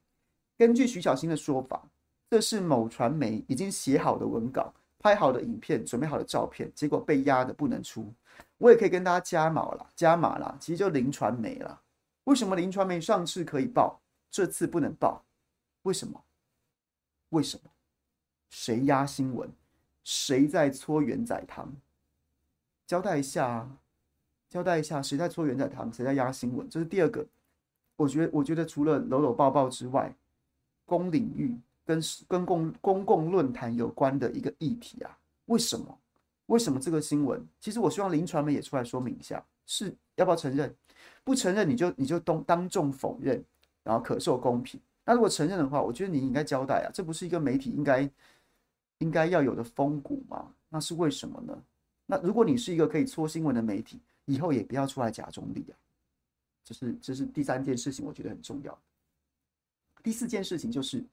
[0.59, 1.83] 根据徐小新的说法，
[2.29, 8.13] 这是某传媒已经写好的文稿、拍好的影片、准备好的照片，结果被压的不能出。
[8.59, 11.81] 我也可以跟大家加码了，加码了，其实就林传媒了。
[12.25, 13.99] 为什么林传媒上次可以报，
[14.31, 15.25] 这次不能报？
[15.85, 16.23] 为什么？
[17.31, 17.71] 为什么？
[18.49, 19.51] 谁压新闻？
[20.05, 21.73] 谁在搓圆仔汤？
[22.87, 23.69] 交代一下！
[24.49, 25.93] 交代一下，谁在搓圆仔汤？
[25.93, 26.69] 谁在压新闻？
[26.69, 27.27] 这是第二个。
[27.97, 30.13] 我觉得，我觉得除了搂搂抱抱之外，
[30.87, 35.17] 公领域跟跟公公共论坛有关的一个议题啊，
[35.47, 35.99] 为什么？
[36.47, 37.47] 为什么这个新闻？
[37.61, 40.75] 其实我希望林传媒也出来说明一下，是要不要承认？
[41.23, 43.45] 不承认你就你就当当众否认，
[43.85, 44.81] 然后可受公平。
[45.11, 48.09] 那如果承认的话，我觉得你应该交代啊，这不是一个媒体应该
[48.99, 50.55] 应该要有的风骨吗？
[50.69, 51.61] 那是为什么呢？
[52.07, 55.75] 那如果你是一个可以搓新闻的媒体，以后也不要出来假中立啊。
[56.63, 58.81] 这是这是第三件事情，我觉得很重要。
[60.01, 61.05] 第四件事情就是，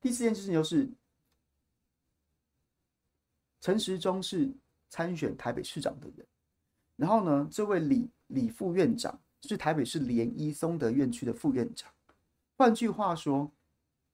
[0.00, 0.88] 第四件事情就是，
[3.60, 4.50] 陈时中是
[4.88, 6.26] 参选台北市长的人，
[6.96, 11.92] 然后呢，这位李李副院长是台北市联医松德院区的副院长。
[12.58, 13.50] 换句话说，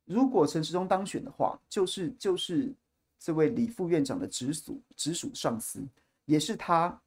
[0.05, 2.75] 如果陈时中当选的话，就是就是
[3.19, 5.81] 这位李副院长的直属直属上司，
[6.25, 7.01] 也是他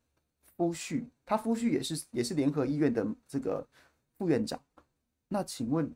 [0.56, 3.67] 夫婿，他夫婿也是也是联合医院的这个
[4.17, 4.58] 副院长。
[5.28, 5.93] 那请问，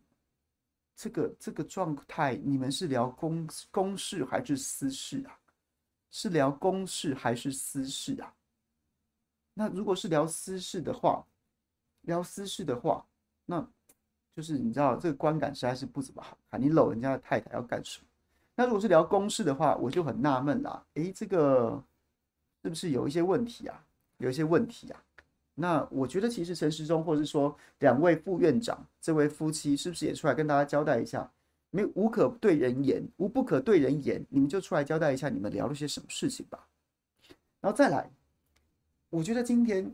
[0.94, 5.40] 这个这个状态，你们是聊公公事还是私事啊？
[6.12, 8.36] 是聊公事还是私事啊？
[9.54, 11.26] 那如果是聊私事的话，
[12.02, 13.08] 聊私事的话，
[13.46, 13.66] 那。
[14.36, 18.06] 就是你知道这个观感实在是不怎么好看，你搂人家的太太要干什么？
[18.56, 20.84] 那如果是聊公事的话，我就很纳闷啦。
[20.96, 21.82] 诶，这个
[22.62, 23.86] 是不是有一些问题啊？
[24.18, 25.04] 有一些问题啊？
[25.56, 31.30] 那我觉得其实陈时中或者是说两位副院长这位夫妻是不是也出来跟大家交代一下？
[31.72, 36.66] 没无可对人言，无不可对人言，你们就出来交代一下你们聊了些什么事情吧。
[37.62, 38.10] 然后再来，
[39.10, 39.94] 我觉得今天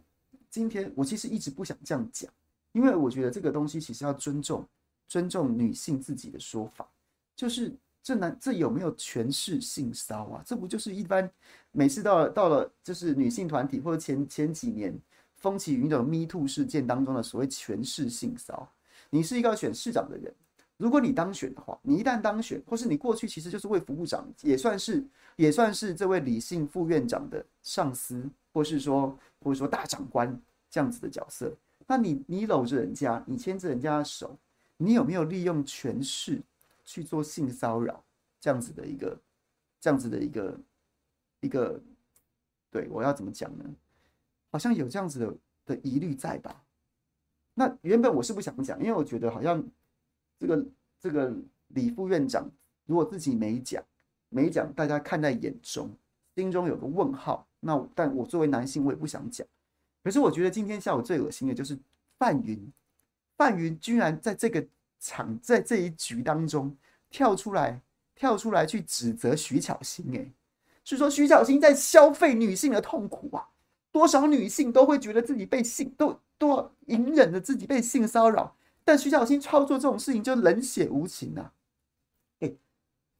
[0.49, 2.31] 今天我其实一直不想这样讲。
[2.75, 4.67] 因为我觉得这个东西其实要尊重，
[5.07, 6.85] 尊重女性自己的说法，
[7.33, 10.43] 就是这男这有没有权势性骚啊？
[10.45, 11.31] 这不就是一般
[11.71, 14.93] 每次到了到了就是女性团体或者前前几年
[15.37, 18.69] 风起云涌的 Me Too 事件当中的所谓权势性骚？
[19.09, 20.33] 你是一个要选市长的人，
[20.75, 25.01] 如果你当选的话，你一旦当选，或是你过去其实就是卫福部长，也算是
[25.37, 30.37] 也算是这位李姓副院长的上司，或是说或者说大长官
[30.69, 31.55] 这样子的角色。
[31.87, 34.37] 那你你搂着人家，你牵着人家的手，
[34.77, 36.41] 你有没有利用权势
[36.83, 38.03] 去做性骚扰
[38.39, 39.17] 这样子的一个
[39.79, 40.59] 这样子的一个
[41.41, 41.79] 一个？
[42.71, 43.63] 对，我要怎么讲呢？
[44.51, 46.63] 好像有这样子的的疑虑在吧？
[47.53, 49.63] 那原本我是不想讲，因为我觉得好像
[50.37, 50.65] 这个
[50.99, 51.33] 这个
[51.69, 52.49] 李副院长
[52.85, 53.81] 如果自己没讲
[54.27, 55.89] 没讲，大家看在眼中，
[56.35, 57.47] 心中有个问号。
[57.61, 59.47] 那但我作为男性，我也不想讲。
[60.05, 61.75] 可是我觉得今天下午最恶心的就是
[62.19, 62.71] 范云，
[63.35, 64.63] 范云居然在这个
[64.99, 66.77] 场，在这一局当中
[67.09, 67.81] 跳出来，
[68.13, 70.31] 跳出来去指责徐巧芯，哎，
[70.83, 73.49] 是说徐巧芯在消费女性的痛苦啊，
[73.91, 81.51] 多少女性都会觉得自己被性都都隐忍着自己被性骚扰，但徐巧芯操作这种事情就冷血无情啊，
[82.41, 82.53] 哎，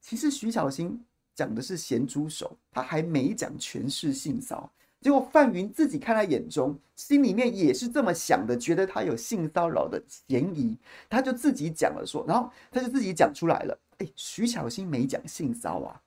[0.00, 4.70] 其实徐巧芯讲的是咸猪手，他还没讲全是性骚。
[5.06, 10.76] 结果范云自己看在眼中，心里面也是这么想的，觉得他有性骚扰的嫌疑，
[11.08, 13.78] 他就自己讲了说，然后他就自己讲出来了。
[13.98, 16.02] 哎，徐巧芯没讲性骚啊，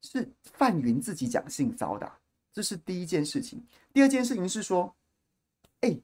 [0.00, 2.10] 是范云自己讲性骚的，
[2.50, 3.62] 这是第一件事情。
[3.92, 4.94] 第二件事情是说，
[5.82, 5.98] 哎，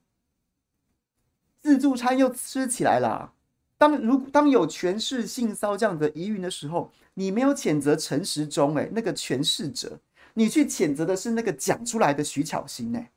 [1.63, 3.33] 自助餐又吃起来了。
[3.79, 9.99] 当如当有权势性骚这样的疑云的时候，你没有谴责陈时中，哎，那个权势者，
[10.35, 13.11] 你去谴责的是那个讲出来的徐巧芯，哎，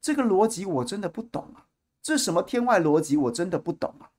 [0.00, 1.66] 这个逻辑我真的不懂啊，
[2.02, 4.10] 这什么天外逻辑，我真的不懂啊。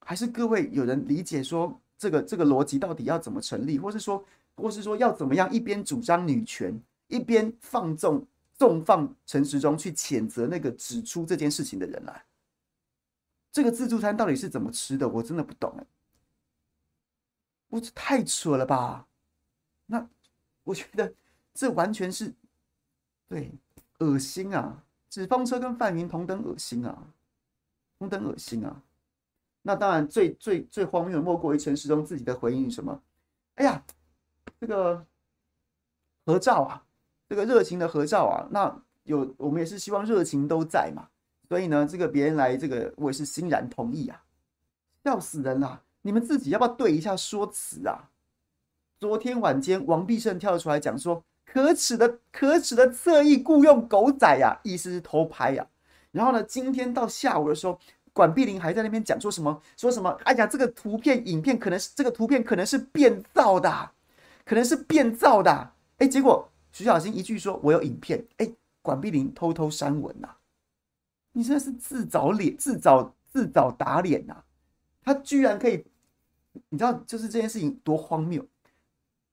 [0.00, 4.24] 还是各位有人理解说这个这个逻辑到底要怎么成立，或是说，
[4.56, 12.24] 或是说要怎么样一边主张女权，一边放纵纵放陈时中去谴责那个指出这件事情的人来？
[13.52, 15.08] 这个自助餐到底是怎么吃的？
[15.08, 15.86] 我真的不懂哎，
[17.68, 19.06] 我这太扯了吧？
[19.86, 20.08] 那
[20.64, 21.12] 我觉得
[21.54, 22.32] 这完全是
[23.28, 23.52] 对
[23.98, 24.84] 恶心啊！
[25.08, 27.12] 纸风车跟范云同等恶心啊，
[27.98, 28.82] 同等恶心啊！
[29.62, 33.02] 那当然最最最荒谬莫过于陈时中自己的回应什么？
[33.56, 33.84] 哎呀，
[34.60, 35.06] 这个
[36.24, 36.86] 合照啊，
[37.28, 41.08] 这个热情的合照啊，那有我们也是希望热情都在嘛。
[41.48, 44.24] 所以呢，这个别人来，这个我也是欣然同意啊！
[45.02, 45.82] 笑死人了！
[46.02, 48.09] 你们自己要不要对一下说辞啊？
[49.00, 55.66] 昨天晚间，王必胜跳出来讲说：“可耻的，可耻的侧翼雇佣狗仔呀、！”意思是偷拍呀、
[56.12, 57.80] 然后呢，今天到下午的时候，
[58.12, 59.62] 管碧玲还在那边讲说什么？
[59.74, 60.10] 说什么？
[60.24, 63.90] 哎呀，这个图片、影片可能是这个图片可能是变造的，
[64.44, 65.72] 可能是变造的。
[65.96, 70.28] 哎，结果徐小新一句说：“我有影片。”哎，管碧玲偷偷删文呐、
[71.32, 74.44] 你真的是自找脸，自找自找打脸呐、
[75.02, 75.86] 他居然可以，
[76.68, 78.44] 你知道，就是这件事情多荒谬。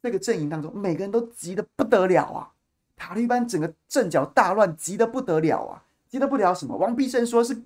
[0.02, 2.52] 那个阵营当中，每个人都急得不得了啊！
[2.96, 5.84] 塔利班整个阵脚大乱，急得不得了啊！
[6.10, 6.76] 急得不了什么？
[6.78, 7.62] 王必胜说是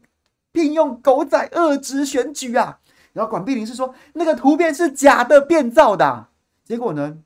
[0.52, 2.80] 聘用狗仔遏制选举啊，
[3.13, 6.30] 然后管碧玲是说那个图片是假的、变造的、啊。
[6.63, 7.17] 结果呢，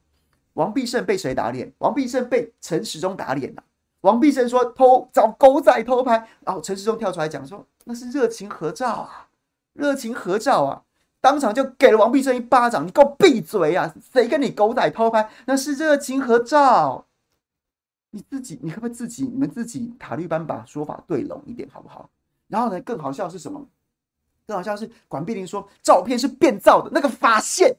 [0.53, 1.71] 王必胜被谁打脸？
[1.79, 3.63] 王必胜被陈时中打脸了、啊。
[4.01, 9.27] 王必胜说偷找狗仔偷拍，然后陈时中跳出来讲说那是热情合照啊，
[9.73, 10.83] 热情合照啊，
[11.25, 13.91] 当场就给了王必胜一巴掌，你给我闭嘴啊！
[14.13, 15.27] 谁跟你狗仔偷拍？
[15.47, 17.07] 那是热情合照，
[18.11, 22.07] 你自己你可不可以自己你们自己塔绿班把说法对拢一点好不好？
[22.47, 23.67] 然后呢，更好笑是什么？
[24.45, 27.75] 更好笑是管碧玲说照片是变造的，那个发线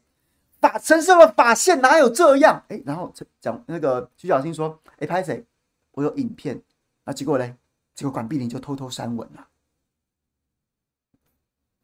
[0.60, 2.60] 发陈时中的发线哪有这样？
[2.66, 5.46] 哎，然后讲那个徐小新说，哎，拍谁？
[5.92, 6.60] 我有影片，
[7.04, 7.54] 啊，结果嘞，
[7.94, 9.46] 结果管碧玲就偷偷删文了。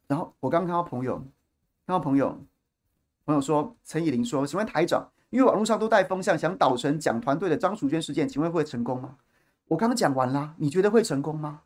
[0.07, 1.23] 然后我刚刚看到朋友，
[1.93, 2.35] 看到朋友，
[3.23, 9.17] 朋友说陈以玲说，请问台长，因为网络上都带风向，想导成讲团队的张淑娟事件，请问会成功吗？
[9.67, 11.61] 我刚刚讲完了，你觉得会成功吗？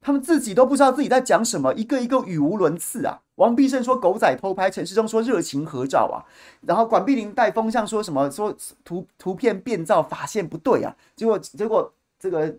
[0.00, 3.22] 他们自己都不知道自己在讲什么，一个一个语无伦次啊！
[3.36, 6.26] 王必胜说狗仔偷拍，陈世忠说热情合照啊，
[6.62, 12.58] 然后管碧玲带风向说什么说图图片变造发线不对啊，结果结果这个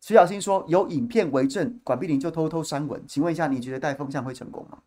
[0.00, 3.02] 徐小新说有影片为证，管碧玲就偷偷删文。
[3.08, 4.78] 请问一下，你觉得带风向会成功吗？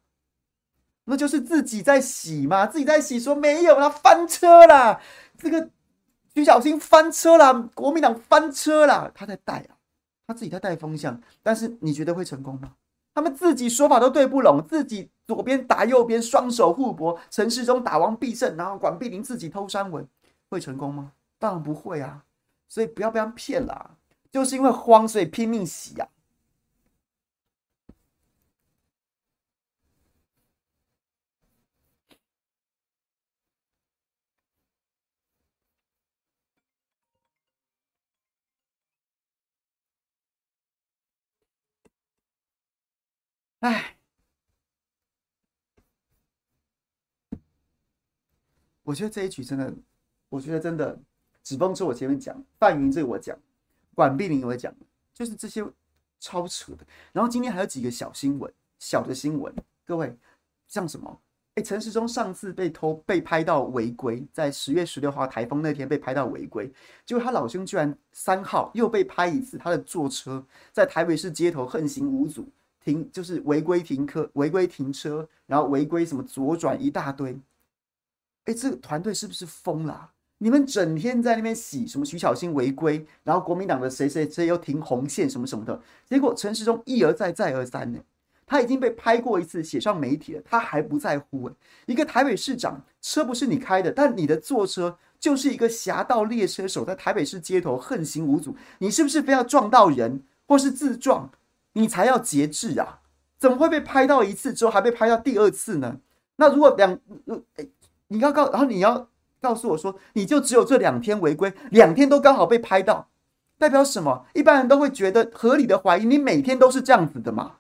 [1.06, 5.02] 那就是自己在洗嘛，自己在洗，说没有啦，翻车啦，
[5.38, 5.70] 这个
[6.34, 9.78] 徐小新翻车啦，国民党翻车啦，他在带啊。
[10.26, 12.72] 他自己在带风向，但是你觉得会成功吗？
[13.14, 20.08] 他们自己说法都对不拢，自己左边打右边，双手互搏，陈时中打王必胜，然后管碧玲自己偷删文，
[20.50, 21.12] 会成功吗？
[21.38, 22.24] 当然不会啊！
[22.70, 23.98] 所以不要被他们骗了，
[24.32, 26.08] 就是因为慌，所以拼命洗、啊。
[43.64, 43.96] 哎，
[48.84, 49.74] 我觉得这一局真的，
[50.28, 51.00] 我觉得真的，
[51.42, 53.40] 纸风车我前面讲，范云这我讲，
[53.96, 54.76] 管碧玲我讲，
[55.14, 55.66] 就是这些
[56.20, 56.86] 超扯的。
[57.14, 59.56] 然后今天还有几个小新闻，小的新闻，
[59.86, 60.14] 各位
[60.68, 61.22] 像什么？
[61.56, 66.70] 哎，陈时中上次被偷被拍到违规，在十月十六号台风那天被拍到违规，
[67.06, 72.46] 结果他老兄居然三号又被拍一次，他的坐车在台北市街头横行无阻。
[72.84, 77.38] 停就是违规停车，违规停车，然后违规什么左转一大堆。
[78.46, 80.12] 哎，这个团队是不是疯了？
[80.40, 88.00] 你们整天在那边洗什么徐小新违规，然后国民党的谁谁谁又停红线什么什么的，结果陈时中一而再再而三呢，
[88.46, 91.50] 他已经被拍过一次，写上媒体了，他还不在乎。
[91.86, 101.32] 一个台北市长，车不是你开的，但你的坐车就是一个侠盗猎车手，在台北市街头横行无阻，你是不是非要撞到人，或是自撞？
[101.74, 103.02] 你才要节制啊！
[103.38, 106.00] 怎么会被拍到一次之后还被拍到第二次呢？
[106.38, 107.00] 那如果两，
[108.08, 109.10] 你要告，然后你要
[109.42, 113.10] 告诉我说，你就只有这两天违规，两天都刚好被拍到，
[113.58, 114.26] 代表什么？
[114.34, 117.58] 一般人都会觉得合理的怀疑，你每天都是这样子的嘛？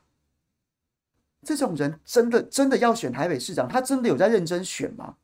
[1.45, 5.15] 这种人真的真的要选台北市长，他真的有在认真选吗？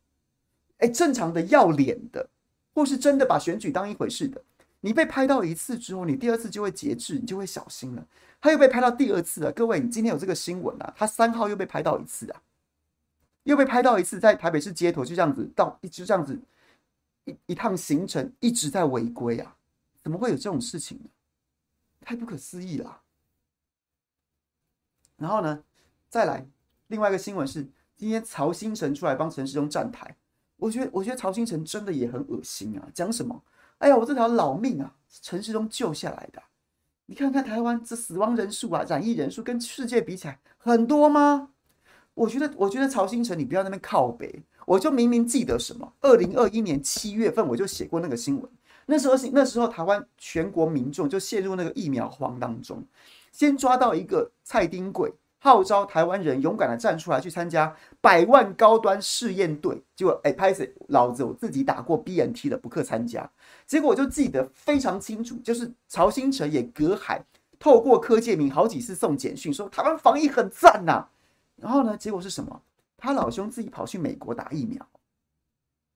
[0.80, 2.30] 哎，正常的要脸的，
[2.74, 4.42] 或是真的把选举当一回事的，
[4.82, 8.08] 你被拍到一次之后，你第二次就会节制，你就会小心了。
[8.42, 10.94] 他又被拍到第二次了，各位，你今天有这个新闻啊？
[10.96, 12.42] 他三号又被拍到一次啊，
[13.44, 16.40] 又被拍到一次，在台北市街头就这样子到，就这样子
[17.26, 19.58] 一一趟行程一直在违规啊，
[20.02, 21.10] 怎么会有这种事情呢？
[22.02, 23.02] 太不可思议了。
[25.18, 25.62] 然后呢，
[26.08, 26.48] 再来
[26.88, 27.68] 另外一个新闻是，
[27.98, 30.16] 今天曹兴诚出来帮陈世忠站台，
[30.56, 33.44] 我觉得我觉得曹兴诚真的也很恶心啊，讲什么？
[33.80, 36.42] 哎呀，我这条老命啊，陈时中救下来的。
[37.08, 41.50] 你看看台湾这死亡人数啊，染疫人数跟世界比起来很多吗？
[42.14, 44.44] 我觉得，我觉得曹兴诚，你不要在那边靠北。
[44.66, 48.52] 我就明明记得什么，二零二一年七月份我就写过那个新闻。
[48.86, 52.86] 那时候是那时候台湾全国民众就陷入那个疫苗荒当中，
[53.32, 55.14] 先抓到一个蔡丁贵。
[55.40, 63.30] 号召台湾人勇敢的站出来去参加百万高端试验队，结果哎，拍死老子我自己打过 BNT 的不克参加，
[63.66, 67.24] 结果我就记得非常清楚，就是曹新成也隔海
[67.58, 71.08] 透过柯建铭好几次送简讯说台湾防疫很赞呐，
[71.56, 72.62] 然后呢，结果是什么？
[72.98, 74.86] 他老兄自己跑去美国打疫苗，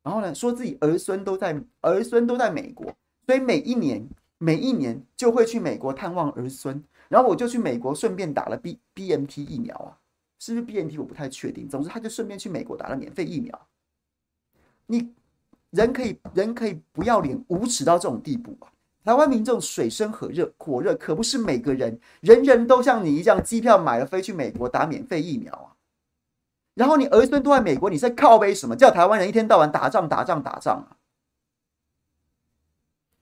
[0.04, 4.08] 然后呢，说自己儿孙都在儿孙都在美国，所以每一年
[4.44, 6.84] 每一年就会去美国探望儿孙。
[7.08, 9.96] 然后我就去美国，顺便打了 B B M T 疫苗啊，
[10.40, 11.70] 是不是 B M T 我不太确定。
[11.70, 13.68] 总之，他就顺便去美国打了免费疫苗。
[14.88, 15.14] 你
[15.70, 18.68] 人可以人可以不要脸无耻到这种地步啊！
[19.06, 25.76] 台湾民众水深火热，火热可不是每个人人人都像你一样，机票买了飞去美国打免费疫苗啊。
[26.74, 28.76] 然后你儿孙都在美国，你在靠背什么？
[28.76, 30.98] 叫台湾人一天到晚打仗打仗打仗啊！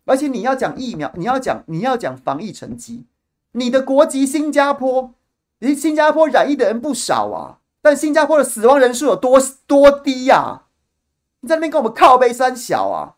[0.05, 3.05] 而且你要讲疫苗，你要讲你要讲防疫成绩。
[3.53, 5.13] 你的国籍新加坡，
[5.59, 10.67] 你新加坡染疫的人不少啊，但新加坡的死亡人数有多多低呀、啊？
[11.41, 13.15] 你在那边跟我们靠背三小啊？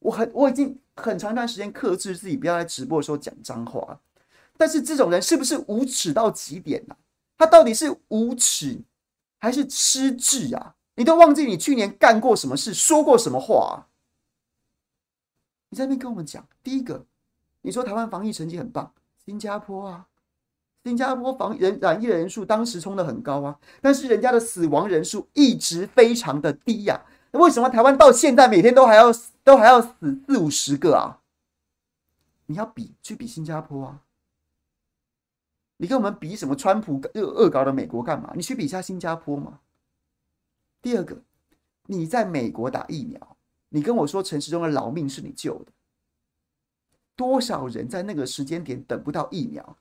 [0.00, 3.98] 我很我已经很长一段时间克制自己，不要在直播的时候讲脏话。
[4.56, 7.02] 但是这种人是不是无耻到极点呢、啊？
[7.36, 8.80] 他到底是无耻
[9.38, 10.74] 还是失智啊？
[10.94, 13.87] 你都忘记你去年干过什么事，说过什么话、啊？
[15.70, 17.06] 你在那边跟我们讲，第一个，
[17.62, 18.92] 你说台湾防疫成绩很棒。
[19.24, 20.08] 新加坡啊，
[20.84, 29.12] 新加坡防人染疫的人数当时冲得很高啊，但是人家的死亡人数一直非常的低呀、那为什么台湾到现在每天都还要
[29.44, 31.20] 都还要死四五十个啊？
[32.46, 34.00] 你要比去比新加坡啊？
[35.76, 36.56] 你跟我们比什么？
[36.56, 38.32] 川普恶恶搞的美国干嘛？
[38.34, 39.60] 你去比一下新加坡嘛。
[40.80, 41.22] 第二个，
[41.84, 43.36] 你在美国打疫苗，
[43.68, 45.72] 你跟我说陈时中的老命是你救的。
[47.14, 49.76] 多少人在那个时间点等不到疫苗，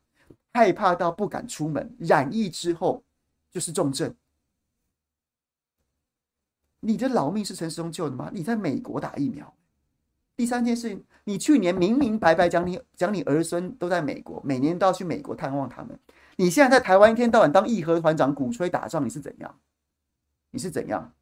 [0.53, 3.03] 害怕到不敢出门，染疫之后
[3.51, 4.15] 就是重症。
[6.79, 8.31] 你的老命是陈时中救的吗？
[8.33, 9.53] 你在美国打疫苗。
[10.35, 15.99] 第三件事，你去年明明白白讲你讲你儿孙都在美国，每年都要去美国探望他们。
[16.35, 19.59] 你现在在台湾一天到晚当义和团长，鼓吹打仗，你是怎样？
[20.51, 21.13] 你是怎样？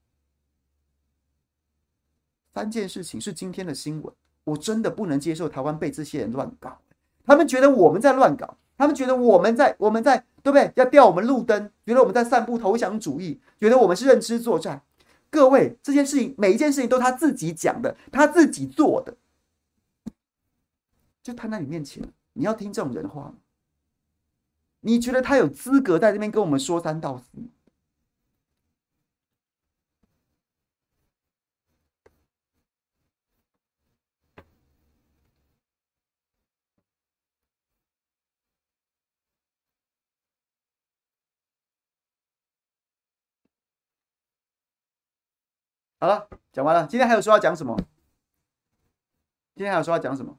[2.56, 4.14] 三件事情是今天的新闻。
[4.46, 6.80] 我真的不能接受台湾被这些人乱搞，
[7.26, 10.72] 他们觉得我们在乱搞，他们觉得我们在我们在对不对？
[10.76, 14.82] 要吊我们路灯，觉得我们在散布投降主义，觉得我们是认知作战。
[15.30, 19.18] 各位，这件事情每一件事情都他自己讲的，他自己做的，
[21.22, 22.02] 就摊在你面前，
[22.34, 23.34] 你要听这种人话吗？
[24.82, 27.42] 你觉得他有资格在这边跟我们说三道四？
[46.06, 46.86] 好了，讲完了。
[46.86, 47.76] 今天还有说要讲什么？
[49.56, 50.38] 今天还有说要讲什么？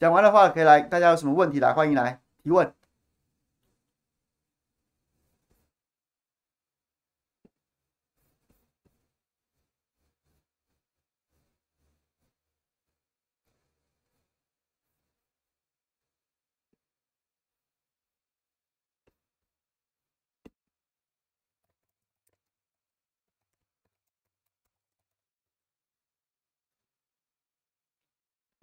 [0.00, 2.74] 讲完的话，可以来，大家有什么问题来，欢迎来提问。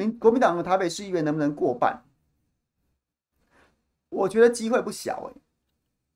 [0.10, 2.04] 国民党的台北市议员能不能过半？
[4.10, 5.42] 我觉得机会不小哎，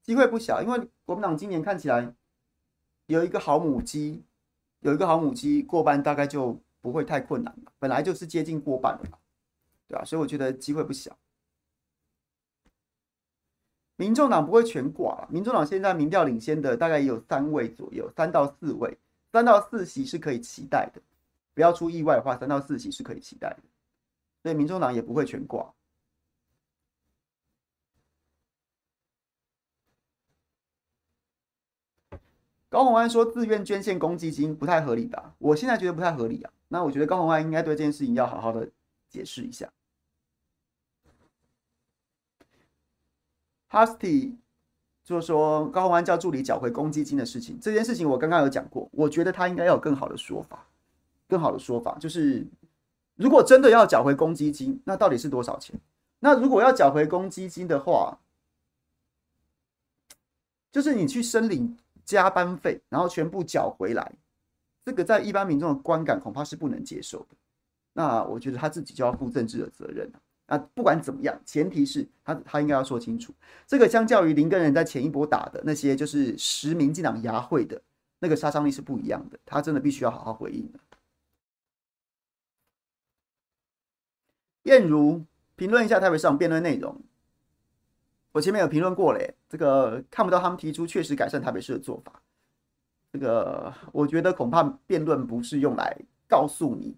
[0.02, 2.14] 机会不小，因为国民党今年看起来
[3.08, 4.24] 有一个好母鸡，
[4.82, 7.72] 有一个好母鸡过半，大概就不会太困难了。
[7.80, 9.04] 本来就是接近过半了，
[9.88, 10.06] 对吧、啊？
[10.06, 11.18] 所以我觉得机会不小。
[13.96, 18.98] 民众党不会全挂，民众党现在民调领先的大概也有三位左右，三到四位，
[19.32, 21.02] 三到四席是可以期待的。
[21.54, 23.60] 不要出意外的话，三到四席是可以期待的。
[24.46, 25.74] 所以民众党也不会全挂。
[32.70, 35.34] 高宏安说自愿捐献公积金不太合理吧？
[35.40, 36.54] 我现在觉得不太合理啊。
[36.68, 38.70] 那我觉得高宏安应该对这件事情要好好的
[39.10, 39.68] 解释一下。
[43.72, 44.36] Husty
[45.04, 50.68] 就是说高宏安叫助理缴回公积金的事情，这件事情我刚刚有讲过，我觉得他应该要有更好的说法。
[51.28, 52.46] 更好的说法就是，
[53.16, 55.80] 如果真的要缴回公积金，那到底是多少钱？
[56.20, 58.18] 那如果要缴回公积金的话，
[60.72, 64.12] 就是你去申领加班费，然后全部缴回来，
[64.84, 67.36] 这个在一般民众的观感恐怕是不能接受的。
[67.94, 70.20] 那我觉得他自己就要负政治的责任了。
[70.48, 73.34] 那不管怎么样，前提是他他应该要说清楚，
[73.66, 77.82] 这个相较于林耕仁在前一波打的那些就是实名进党牙会的
[78.20, 80.80] 那个杀伤力是不一样的，他真的必须要好好回应的。
[84.66, 85.24] 燕如
[85.56, 87.00] 评论一下台北市长辩论内容，
[88.32, 92.22] 我前面有评论过嘞，这个看不到他们提出确实改善台北市的做法，
[93.14, 95.96] 这个我觉得恐怕辩论不是用来
[96.28, 96.96] 告诉你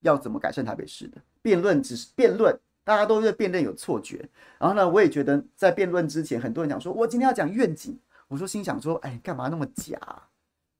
[0.00, 4.28] 要怎么改善台北市的，辩论只是辩论，大家都对辩论有错觉。
[4.58, 7.98] 然后呢，我也觉得在辩论之前，很多人讲说我今天要讲愿景，
[8.28, 9.98] 我说心想说，哎，干嘛那么假？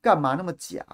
[0.00, 0.86] 干嘛那么假？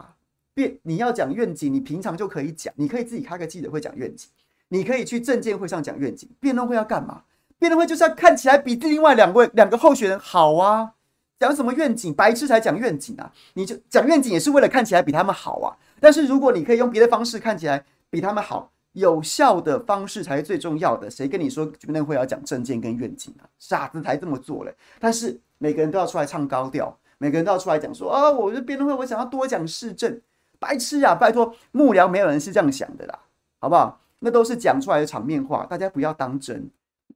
[0.55, 4.31] 辩你要讲愿景，你平常就可以讲，你可以自己开个记者会讲愿景。
[4.69, 7.23] 你可以去政见会上讲愿景，辩论会要干嘛？
[7.59, 10.93] 辩论会就是要看起来比另外两位两个候选人好啊！
[11.39, 12.15] 讲什么愿景？
[12.15, 13.33] 白痴才讲愿景啊！
[13.55, 15.77] 你就讲愿景也是为了看起来比他们好啊！
[16.01, 21.11] 但是如果你可以用别的方式看起来比他们好，有效的方式才是最重要的。
[21.11, 23.45] 谁跟你说辩论会要讲政见跟愿景啊？
[23.59, 24.75] 傻子才这么做嘞！
[24.99, 30.21] 但是每个人都要出来唱高调，每个人都要出来讲说啊，我这辩论会我想要多讲市政，
[30.59, 31.15] 白痴啊！
[31.15, 33.19] 拜托幕僚，没有人是这样想的啦，
[33.61, 34.01] 好不好？
[34.19, 36.71] 那都是讲出来的场面话，大家不要当真。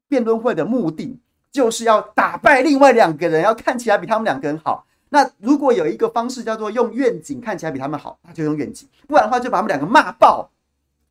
[0.09, 1.18] 辩论会的目的
[1.51, 4.86] 就是要打败另外两个人，要看起来比他们两个人好。
[5.09, 10.51] 那如果有一个方式叫做用愿景看起来比他们好，那就用愿景；不然的话，就把他们两个骂爆。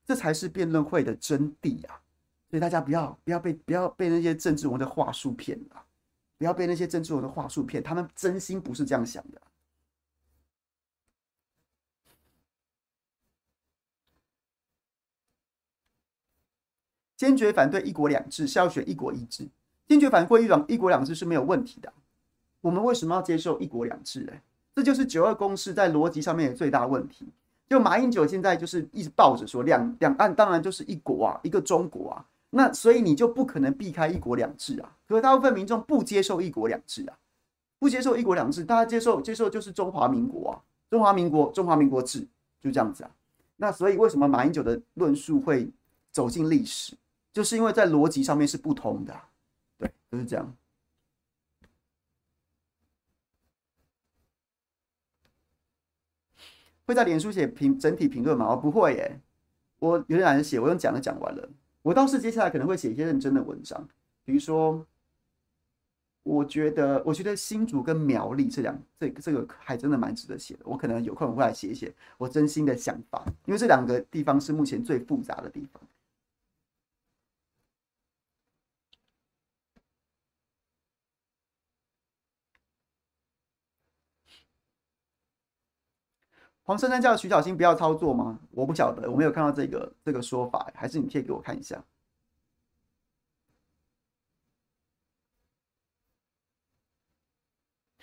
[0.05, 2.01] 这才是辩论会的真谛啊！
[2.49, 5.83] 所以大家不要不要被不要被那些政治人的话术骗了，
[6.39, 9.39] 不要被那些政治人的话术骗，他们真心不是这样想的。
[17.19, 19.45] 坚决反对一国两制是要选一国一制，
[19.89, 21.91] 坚决反对一党一国两制是没有问题的。
[22.61, 24.31] 我们为什么要接受一国两制呢？
[24.73, 27.25] 这就是九二共识在逻辑上面的最大问题。
[27.67, 34.89] 就马英九现在就是一直抱着说两两岸当然就是一国啊，一个中国啊，那所以你就不可能避开一国两制啊。
[35.05, 37.17] 可是大部分民众不接受一国两制啊，
[37.79, 42.25] 不接受一国两制，大家接受接受就是中华民国啊，中华民国中华民国制
[42.61, 43.11] 就这样子啊。
[43.57, 45.69] 那所以为什么马英九的论述会
[46.13, 46.95] 走进历史？
[47.31, 49.21] 就是因为在逻辑上面是不同的，
[49.77, 50.55] 对，就是这样。
[56.85, 58.49] 会在脸书写评整体评论吗？
[58.49, 59.19] 我不会耶，
[59.77, 61.47] 我有点懒得写，我用讲的讲完了。
[61.83, 63.87] 我倒是接下来可能会写一些认真的文章，
[64.25, 64.83] 比如说，
[66.23, 70.61] 我觉得，我觉得新竹跟苗栗这两这这个还真的蛮值得写的。
[70.65, 75.79] 我可能有空会来写一写我真心的想法，因为这两个地方是目前最复杂的地方。
[86.69, 88.39] 黄珊珊叫徐小新不要操作吗？
[88.51, 91.83] 我不晓得，我没有看到这个这个说法，还是你贴给我看一下。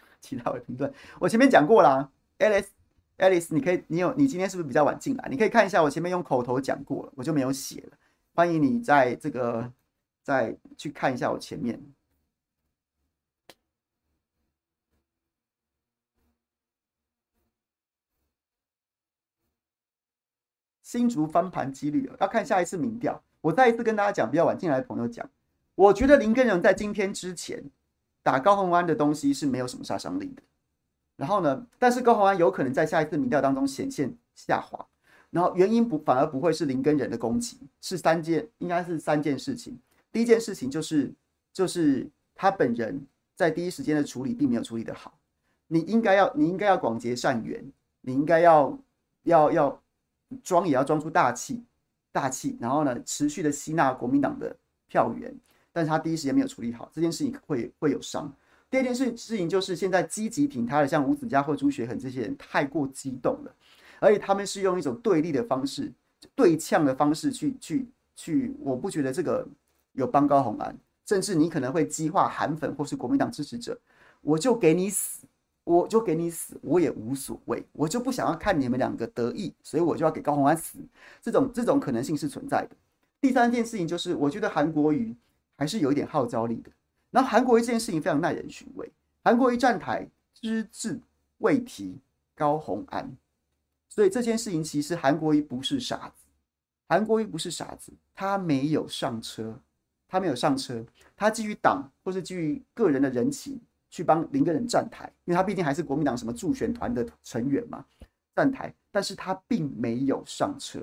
[0.20, 2.10] 其他的评论，我前面讲过啦。
[2.40, 5.28] Alice，Alice，你可以，你有，你今天是不是比较晚进来？
[5.30, 7.96] 你可以看一下，我前面用口头讲过了，我就没有写了。
[8.34, 9.72] 欢迎你在这个
[10.24, 11.80] 再去看一下我前面。
[20.86, 23.20] 新竹翻盘几率要看下一次民调。
[23.40, 25.28] 我再一次跟大家讲，比较晚进来的朋友讲，
[25.74, 27.60] 我觉得林根仁在今天之前
[28.22, 30.42] 打高虹安的东西是没有什么杀伤力的。
[31.16, 34.86] 然后呢，但是高虹安有可能在下一次民调当中显现下滑。
[35.30, 39.76] 然后原因不反而不会是林根仁的攻击，是三件，应该是三件事情。
[40.12, 41.12] 第一件事情就是
[41.52, 45.18] 就是他本人在第一时间的处理并没有处理得好。
[45.66, 47.72] 你应该要，你应该要广结善缘，
[48.02, 48.78] 你应该要
[49.24, 49.82] 要要
[50.42, 51.62] 装也要装出大气，
[52.12, 54.54] 大气，然后呢，持续的吸纳国民党的
[54.88, 55.34] 票源。
[55.72, 58.32] 但是他第一时间没有处理好这件事情会，会有伤。
[58.70, 63.54] 第二件事事情就是现在积极挺他的，像吴子嘉或朱学恒这些人太过激动了，
[64.00, 65.92] 而且他们是用一种对立的方式、
[66.34, 69.46] 对呛的方式去去去，我不觉得这个
[69.92, 73.78] 有帮高虹安，甚至你可能会激化韩粉或是国民党支持者，
[74.22, 75.26] 我就给你死。
[75.66, 80.78] 我就给你死，我也无所谓，我就不想要看你们两个得意，所以我就要给高虹安死。
[81.20, 82.76] 这种这种可能性是存在的。
[83.20, 85.12] 第三件事情就是，我觉得韩国瑜
[85.58, 86.70] 还是有一点号召力的。
[87.10, 88.88] 然后韩国瑜这件事情非常耐人寻味。
[89.24, 91.00] 韩国瑜站台只字
[91.38, 91.98] 未提
[92.36, 93.16] 高虹安，
[93.88, 96.26] 所以这件事情其实韩国瑜不是傻子，
[96.88, 99.58] 韩国瑜不是傻子，他没有上车，
[100.06, 100.86] 他没有上车，
[101.16, 103.60] 他基于党或是基于个人的人情。
[103.88, 107.84] 去帮林耕仁站台，因为他毕竟还是国民党什么助选团的成员嘛，
[108.34, 110.80] 站台，但是他并没有上车，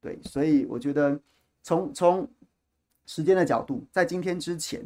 [0.00, 1.18] 对，所以我觉得
[1.62, 2.28] 从从
[3.06, 4.84] 时间的角度，在今天之前，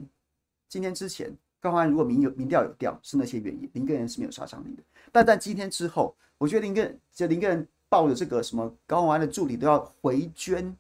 [0.68, 10.76] 今天之前高虹安如果民有民调有掉，是那些原因，林耕仁是没有杀伤力的，但在今天之后，我觉得林耕仁就林耕仁抱着这个什么高虹安的助理都要回捐，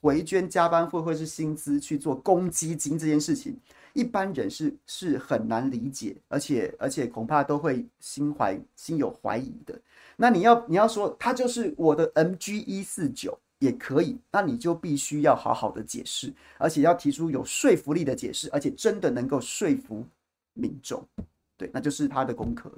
[0.00, 3.58] 回捐加班费或是薪资去做公积金这件事情。
[3.96, 9.80] 一般人是是很难理解，而且而且恐怕都会心怀心有怀疑的。
[10.16, 20.04] 那你要你要说他就是我的 MG 一四九也可以，那你就必须要好好的解释，而且要提出有说服力的解释，而且真的能够说服
[20.52, 21.02] 民众。
[21.56, 22.70] 对，那就是他的功课。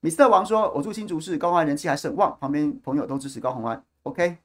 [0.00, 3.84] 米斯特王说：“我住新竹市，高虹安人气还是很旺，旁边朋友都支持高虹安。
[4.04, 4.38] ”OK。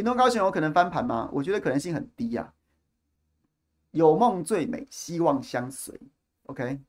[0.00, 1.28] 屏东高雄有可能翻盘吗？
[1.30, 2.48] 我觉得可能性很低呀、啊。
[3.90, 5.94] 有梦最美，希望相随。
[6.46, 6.80] OK，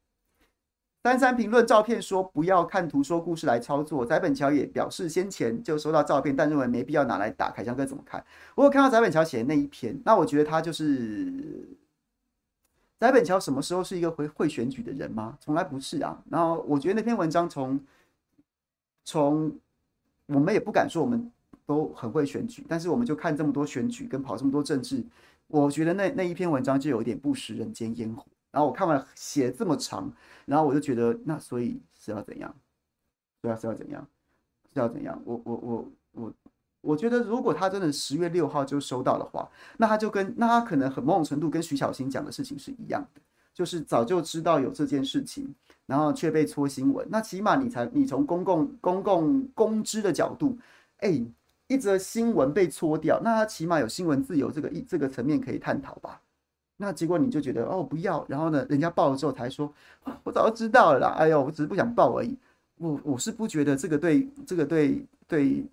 [1.03, 4.05] 三三评论照片说不要看图说故事来操作。
[4.05, 7.51] 翟本桥也表示先前就收到照片，但认为没必要拿来打。
[7.51, 8.25] 凯翔哥怎么看？
[8.55, 11.67] 我有看到翟本桥写的那一篇，那我觉得他就是
[12.97, 15.37] 翟本桥什么时候是一个会会选举的人吗？
[15.41, 16.23] 从来不是啊。
[16.29, 17.77] 然后我觉得那篇文章从
[19.03, 19.53] 从
[20.27, 21.29] 我们也不敢说我们。
[21.65, 25.03] 都很会选举，但是我们就看这么多选举跟跑这么多政治，
[25.47, 28.25] 我觉得那那一篇文章就有一点不食人间烟火。
[28.51, 30.11] 然后我看完写这么长，
[30.45, 32.53] 然后我就觉得那所以是要怎样？
[33.41, 34.05] 对啊，是要怎样？
[34.73, 35.21] 是要怎样？
[35.23, 36.33] 我我我我
[36.81, 43.21] 我觉得如果他真的十月六号就收到的话，那他就跟那他可能很某种程度跟徐小新讲的事情是一样的，
[43.53, 47.07] 就是早就知道有这件事情，然后却被戳新闻。
[47.09, 50.57] 那起码你才你从公共公共公知的角度，
[50.97, 51.25] 哎。
[51.71, 56.21] 一则新闻被搓掉，那他起码有新闻自由这个一这个层面可以探讨吧？
[56.75, 59.73] 那结果你就觉得哦不要，然后呢，人家报了之后才说，
[60.25, 62.37] 我早就知道了啦，哎呦，我只是不想报而已。
[62.77, 65.65] 我我是不觉得这个对这个对对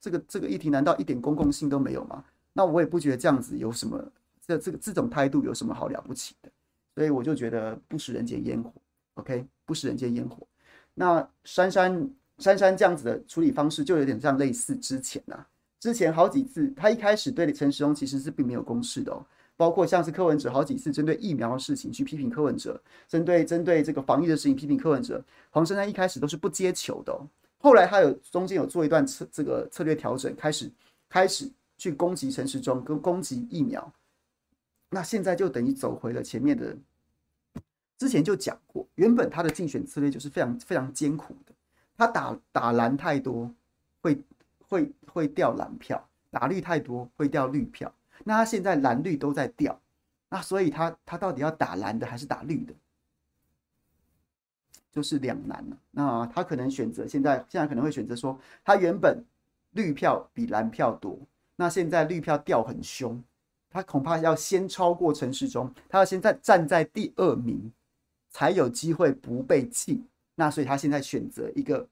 [0.00, 2.24] 这个这个议题难道一点公共性都没有吗？
[2.54, 4.02] 那我也不觉得这样子有什么
[4.40, 6.50] 这这个这种态度有什么好了不起的，
[6.94, 8.72] 所以我就觉得不食人间烟火
[9.16, 10.46] ，OK，不食人间烟火。
[10.94, 12.10] 那珊珊。
[12.40, 15.46] 珊珊这样子的处理方式就有点像类似之前呐、啊，
[15.78, 19.24] 之前好几次他一开始对陈时中其实是并没有攻势的哦，
[19.56, 27.26] 包括像是柯文哲好几次针对疫苗的事情去批评柯文哲，针对针对这个防疫的事情批评柯文哲，黄珊珊一开始都是不接球的哦，
[27.58, 30.70] 后来他有中间有做一段策这个策略调整，开始
[31.08, 33.92] 开始去攻击陈时中跟攻击疫苗，
[34.88, 36.76] 那现在就等于走回了前面的，
[37.98, 41.52] 之前就讲过，原本他的竞选策略就是非常非常艰苦的。
[42.00, 43.54] 他打打蓝太多，
[44.00, 44.18] 会
[44.66, 45.98] 会会掉蓝票；
[46.30, 47.94] 打绿太多，会掉绿票。
[48.24, 49.78] 那他现在蓝绿都在掉，
[50.30, 52.72] 那所以他他到底要打蓝的还是打绿的，
[54.90, 55.76] 就是两难了。
[55.90, 59.22] 那他可能选择现在现在可能会选择说，他原本
[59.72, 61.18] 绿票比蓝票多，
[61.54, 63.22] 那现在绿票掉很凶，
[63.68, 67.70] 他恐怕要先超过陈时中，他要先在站在第二名，
[68.30, 70.02] 才有机会不被弃。
[70.40, 71.86] 那所以他现在选择一个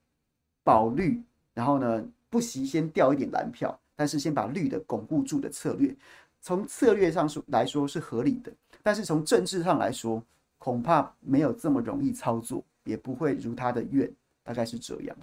[0.64, 1.20] 保绿，
[1.52, 5.94] 然后呢不惜先掉一点蓝票，但是先把绿的巩固住的策略，
[6.40, 8.50] 从策略上说来说是合理的，
[8.82, 10.24] 但是从政治上来说，
[10.56, 14.10] 恐怕没有这么容易操作，也不会如他的愿
[14.42, 15.14] 大概是这样。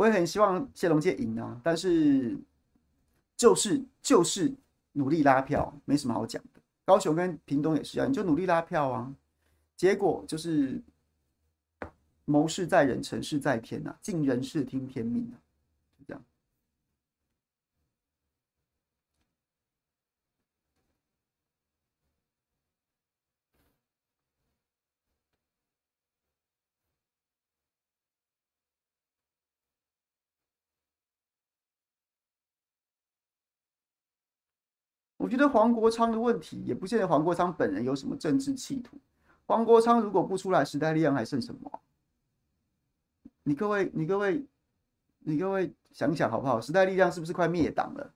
[0.00, 2.34] 我也很希望谢龙介赢啊，但是
[3.36, 4.50] 就是就是
[4.92, 6.60] 努力拉票，没什么好讲的。
[6.86, 9.14] 高雄跟屏东也是一样，你就努力拉票啊，
[9.76, 10.82] 结果就是
[12.24, 15.36] 谋事在人，成事在天呐、啊，尽人事听天命啊，
[15.98, 16.24] 就这样。
[35.18, 38.98] 我觉得黄国昌的问题也不见得黄国昌本人有什么政治企图。
[39.46, 41.80] 黄国昌如果不出来，时代力量还剩什么？
[43.44, 44.44] 你各位，你各位，
[45.20, 46.60] 你各位想想好不好？
[46.60, 48.12] 时代力量是不是快灭党了？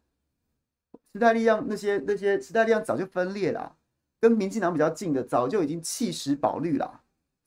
[1.13, 3.75] 时代力量那些那些时代力量早就分裂了，
[4.21, 7.01] 跟民进党比较近的早就已经弃时保绿了。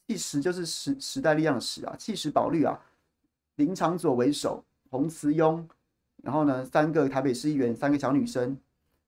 [0.08, 2.80] 弃时就是时时代力量的时啊，弃时保绿啊。
[3.56, 5.64] 林长佐为首，洪慈庸，
[6.24, 8.58] 然后呢，三个台北市议员，三个小女生。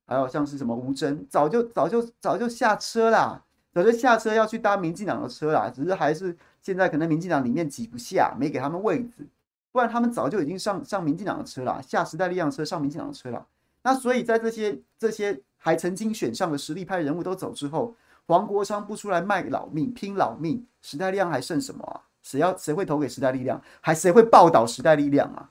[0.10, 3.40] 还有像是什么吴峥，早就早就早就下车啦，
[3.72, 9.28] 早就下车要去搭民进党的车啦，只是还是现在可能民进党里面挤不下，没给他们位置，
[9.72, 13.46] 不然他们早就已经上上民进党的车啦，下时代力量车上民进党的车了。
[13.84, 17.96] 那所以在这些这些还曾经选上的实力派人物都走之后，
[18.26, 22.02] 黄国昌不出来卖老命拼老命，时代力量还剩什么啊？
[22.24, 23.62] 谁要谁会投给时代力量？
[23.80, 25.50] 还谁会报道时代力量啊？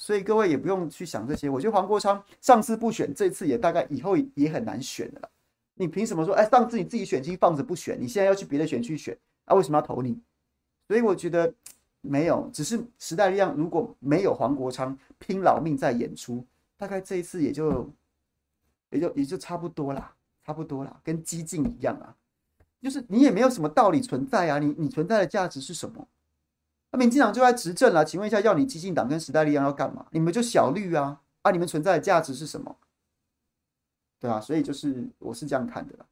[0.00, 5.28] 所以各位也不用去想这些，我觉得黄国昌上次不选，这次也大概以后也很难选的了。
[5.74, 10.16] 你凭什么说，哎，上次你自己选区放着不选，你现在要去别的选区选，啊，为什么要投你？
[10.86, 11.52] 所以我觉得
[12.00, 16.46] 没有，只是时代力量如果没有黄国昌拼老命在演出，
[16.76, 17.90] 大概这一次也就
[18.90, 20.14] 也就也就差不多啦，
[20.46, 22.14] 差不多啦，跟激进一样啊，
[22.80, 26.06] 就是你也没有什么道理存在啊，你你存在的价值是什么？
[26.90, 30.06] 那民进党就在执政了，请问一下，要你激进党跟时代力量要干嘛？
[30.10, 32.76] 你们就小绿啊，啊，你们存在的价值是什么？
[34.18, 36.06] 对啊，所以就是我是这样看的啦。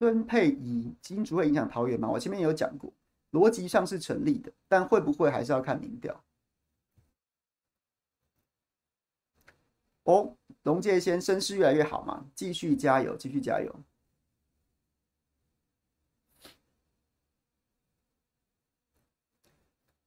[0.00, 2.08] 孙沛仪基因只会影响桃园吗？
[2.08, 2.90] 我前面有讲过，
[3.32, 6.24] 逻辑上是成立的，但会不会还是要看民调。
[10.04, 13.78] 哦，龙介先声势越来越好嘛，继续加油，继续加油。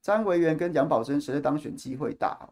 [0.01, 2.49] 张维源跟杨宝珍谁的当选机会大？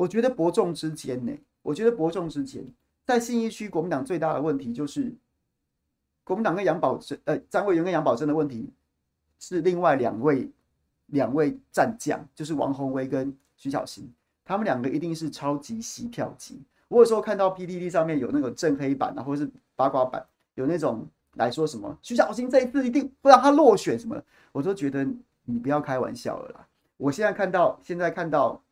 [0.00, 2.64] 我觉得伯仲之间呢，我觉得伯仲之间，
[3.04, 5.12] 在信义区国民党最大的问题就是，
[6.24, 8.72] 国民党跟杨宝珍，呃，张维源跟杨宝珍的问题
[9.38, 10.48] 是另外两位
[11.08, 14.10] 两位战将，就是王宏威跟徐小新，
[14.42, 16.58] 他们两个一定是超级吸票机。
[16.88, 20.24] 我有时候看到 PTT 上面有那个正黑板啊，或者是八卦版，
[20.54, 24.18] 有那种来说什么徐小新这一次一定不让他落选什么，
[24.52, 25.06] 我都觉得
[25.44, 26.66] 你不要开玩笑了啦。
[26.96, 28.62] 我现在看到，现在看到。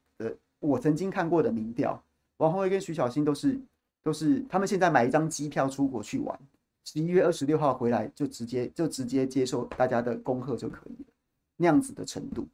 [0.61, 2.03] 我曾经看过的民调，
[2.39, 3.61] 王鸿薇跟徐小新都是
[4.03, 6.39] 都是他们现在买一张机票出国去玩，
[6.85, 11.09] 十一月二十六号回来就直接就直接接受大家的恭贺就可以了，
[11.57, 12.47] 那样子的程度，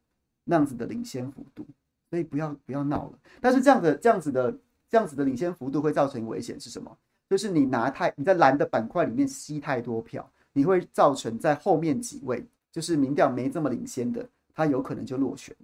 [0.45, 1.67] 那样子的领先幅度，
[2.11, 3.19] 所以不要不要闹了。
[3.41, 4.57] 但是这样的这样子的
[4.89, 6.97] 这样子的领先幅度会造成危险是什么？
[7.29, 15.57] 就是你拿太你在蓝的板块里面吸太多票，你会造成在后面几位就是民调没这么领先的，他有可能就落选。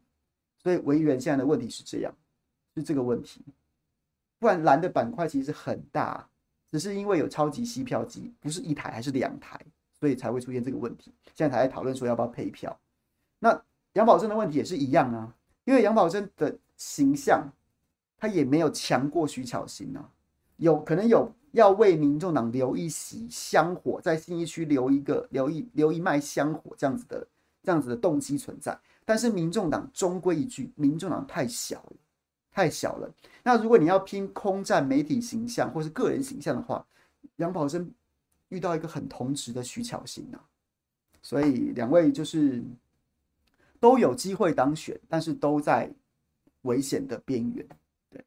[0.62, 2.14] 所以维园现在的问题是这样。
[2.74, 3.44] 是这个问题，
[4.38, 6.28] 不然蓝的板块其实很大，
[6.70, 9.60] 只是因为有超级吸票机，不是一台还是两台，
[9.98, 11.12] 所以才会出现这个问题。
[11.34, 12.78] 现在还在讨论说要不要配票。
[13.38, 13.60] 那
[13.94, 17.46] 杨宝珍的问题也是一样啊，因为杨宝珍的形象，
[18.16, 20.08] 他也没有强过徐巧芯啊，
[20.56, 27.26] 有可能有要为民众党留一席香火，在新义区留一个留一留一脉香火这样子的
[27.62, 31.96] 这样子的动机存在，但是民众党终归一句，民众党太小了。
[32.52, 33.12] 太小了。
[33.42, 36.86] 那如果你要拼空战媒体形象或是个人形象的话，
[37.36, 37.92] 杨宝珍
[38.48, 40.44] 遇到一个很同职的徐巧芯啊，
[41.22, 42.62] 所以两位就是
[43.78, 45.90] 都有机会当选，但是都在
[46.62, 47.66] 危险的边缘。
[48.10, 48.24] 对，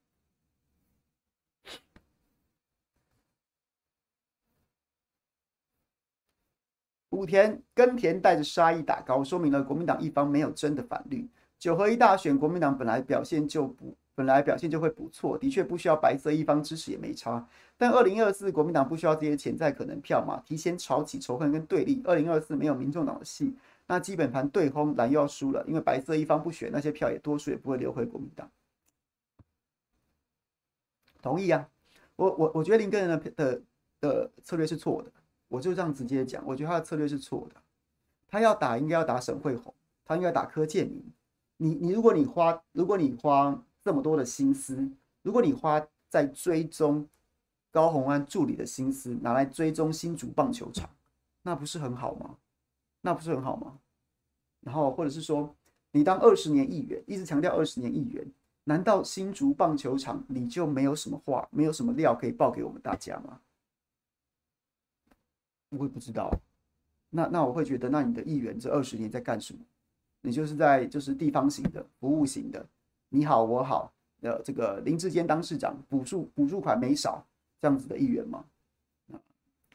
[7.10, 11.30] 武田耕田带着杀意打高，说明了国民党一方没有真的反绿。
[11.60, 13.96] 九合一大选，国民党本来表现就不。
[14.16, 17.48] 本来表现就会不错，的确不需要白色一方支持也没差。
[17.78, 20.40] 但二零二四国民党不需要这些潜在可能票嘛？
[20.46, 22.02] 提前炒起仇恨跟对立。
[22.06, 23.56] 二零二四没有民众党的戏，
[23.88, 28.48] 那基本盘对轰，蓝又要输了，因为白色一方不选，那些票也多数也不会流回国民党。
[31.22, 31.68] 同意啊，
[32.16, 33.62] 我我我觉得林根仁的的
[34.00, 35.12] 的策略是错的，
[35.48, 37.60] 我就这样直接讲，我觉得他的策略是错的。
[38.28, 39.74] 他要打应该要打沈慧虹，
[40.06, 41.04] 他应该打柯建铭。
[41.58, 43.60] 你你如果你花如果你花。
[43.84, 44.90] 这么多的心思，
[45.22, 47.08] 如果你花在追踪
[47.72, 50.90] 高虹安助理的心思拿来追踪新竹棒球场，
[51.42, 52.38] 那不是很好吗？
[53.02, 53.78] 那不是很好吗？
[54.62, 55.54] 然后或者是说，
[55.92, 58.26] 你当二十年议员，一直强调二十年议员，
[58.64, 63.42] 难道新竹棒球场你就没有什么话，没有什么料可以报给我们大家吗？
[65.70, 66.32] 我也不知道。
[67.10, 69.60] 那那我会觉得，那你的议员这二十年在干什么？
[70.22, 72.66] 你就是在就是地方型的服务型的。
[73.16, 77.24] 你好，我好，呃，这个林志坚当市长，补助补助款没少，
[77.62, 78.44] 这样子的议员吗？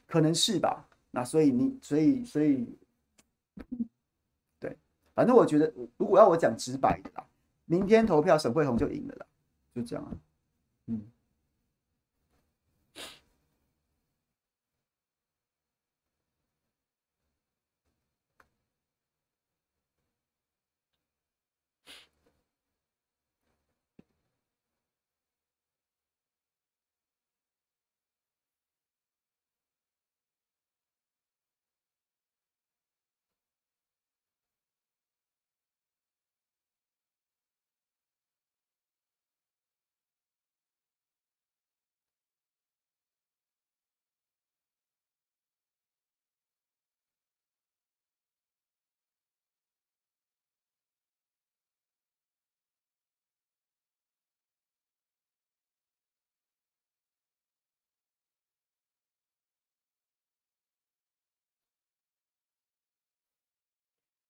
[0.05, 0.85] 可能是吧。
[1.11, 2.67] 那所以你，所以所以，
[4.59, 4.77] 对，
[5.15, 7.25] 反正我觉得，如果要我讲直白的啦，
[7.63, 9.25] 明天投票沈慧虹就赢了啦，
[9.73, 10.11] 就这样啊，
[10.87, 11.01] 嗯。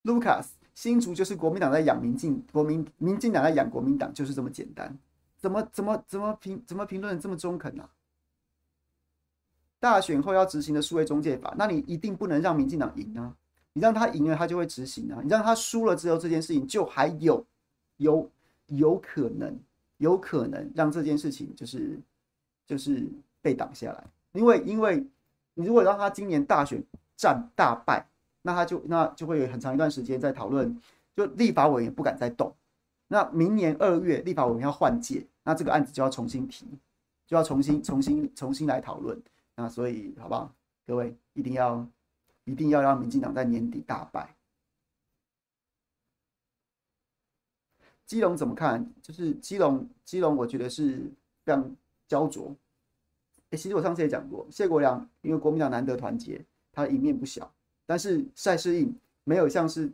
[0.04, 4.98] Lucas，新竹就是国民党在养民进，国民民进党在养国民党，就是这么简单。
[5.38, 7.90] 怎么怎么怎么评怎么评论这么中肯呢、啊？
[9.80, 13.34] 大选后要执行的数位中介法，那你一定不能让民进党赢啊！
[13.72, 15.22] 你让他赢了，他就会执行啊！
[15.24, 17.46] 你让他输了之后，这件事情就还有
[17.96, 18.30] 有
[18.68, 19.58] 有可能
[19.98, 21.98] 有可能让这件事情就是
[22.66, 23.10] 就是
[23.42, 25.06] 被挡下来，因为因为
[25.54, 26.84] 你如果让他今年大选
[27.16, 28.09] 战大败。
[28.42, 30.80] 那他就那就会有很长一段时间在讨论，
[31.16, 32.56] 就立法委员不敢再动。
[33.08, 36.66] 那明年二月立法委员要换届，那这个案子就要重新提，
[37.26, 39.22] 就要重新重新重新来讨论。
[39.56, 40.54] 那所以好不好？
[40.86, 41.86] 各位一定要
[42.46, 44.36] 一定要让民进党在年底大败。
[48.06, 48.92] 基隆怎么看？
[49.02, 51.12] 就是基隆基隆，我觉得是
[51.44, 51.76] 非常
[52.08, 52.56] 焦灼。
[53.52, 57.52] 哎，其实我上次也讲过，谢国良因为国民党难得团结，他的赢面不小。
[57.90, 59.92] 但是赛事硬没有像是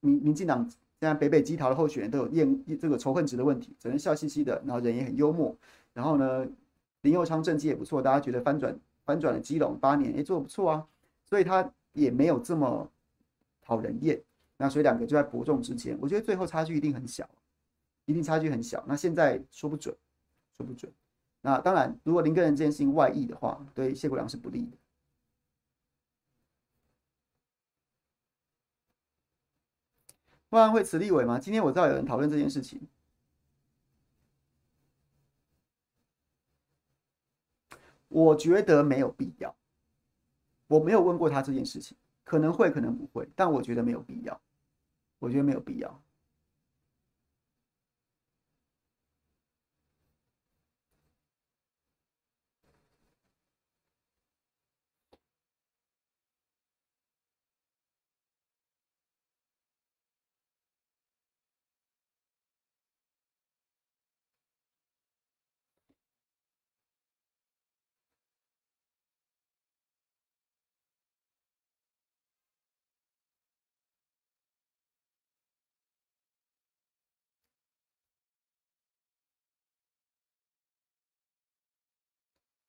[0.00, 5.56] 民民进党现在北北基桃的候选人都有厌这个仇恨值的问题，只能笑嘻嘻的，然后人也很幽默，
[5.94, 6.46] 然后呢
[7.00, 10.86] 林佑昌政绩也不错，大家觉得翻转翻转了基隆八年，哎做得不错啊，
[11.24, 12.86] 所以他也没有这么
[13.62, 14.20] 讨人厌，
[14.58, 17.26] 那所以两个就在伯仲之间，我觉得最后差距一定很小，
[18.04, 19.96] 一定差距很小，那现在说不准，
[20.58, 20.92] 说不准，
[21.40, 24.76] 那当然如果林根仁这件事情外溢的话，对谢国梁是不利的。
[30.54, 31.36] 不然会辞立委吗？
[31.36, 32.80] 今天我知道有人讨论这件事情，
[38.06, 39.52] 我觉得没有必要。
[40.68, 44.40] 我没有问过他这件事情，可能会，可能不会，但我觉得没有必要。
[45.18, 46.03] 我觉得没有必要。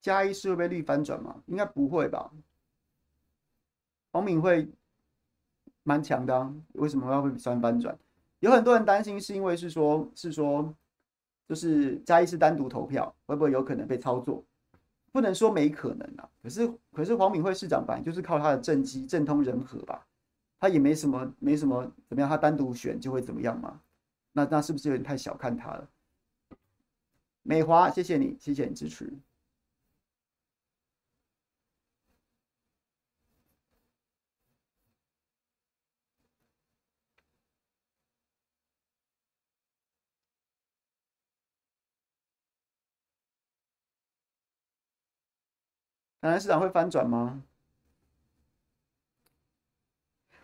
[0.05, 1.41] 嘉义是会被绿翻转吗？
[1.47, 2.31] 应该不会吧。
[4.11, 4.69] 黄敏慧
[5.81, 7.97] 蛮强的啊，为什么要会比算翻转？
[8.39, 10.71] 有很多人担心，是因为是说，是说，
[11.47, 14.45] 就是嘉义是单独投票，会不会有可能被操作？
[15.11, 16.29] 不能说没可能啊。
[16.43, 20.05] 可是，可是黄敏慧市长本来就是靠他的政绩，政通人和吧，
[20.59, 23.81] 他也没什么，没什么怎么样，他单独选就会怎么样嘛？
[24.33, 25.89] 那那是不是有点太小看他了？
[27.41, 29.11] 美华，谢谢你，谢谢你支持。
[46.25, 47.39] 台南市长会翻转吗？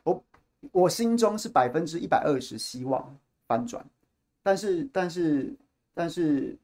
[0.04, 0.24] 我
[0.72, 3.18] 我心中是百分之一百二十希望
[3.48, 3.84] 翻转，
[4.44, 5.52] 但是但是
[5.96, 6.56] 但是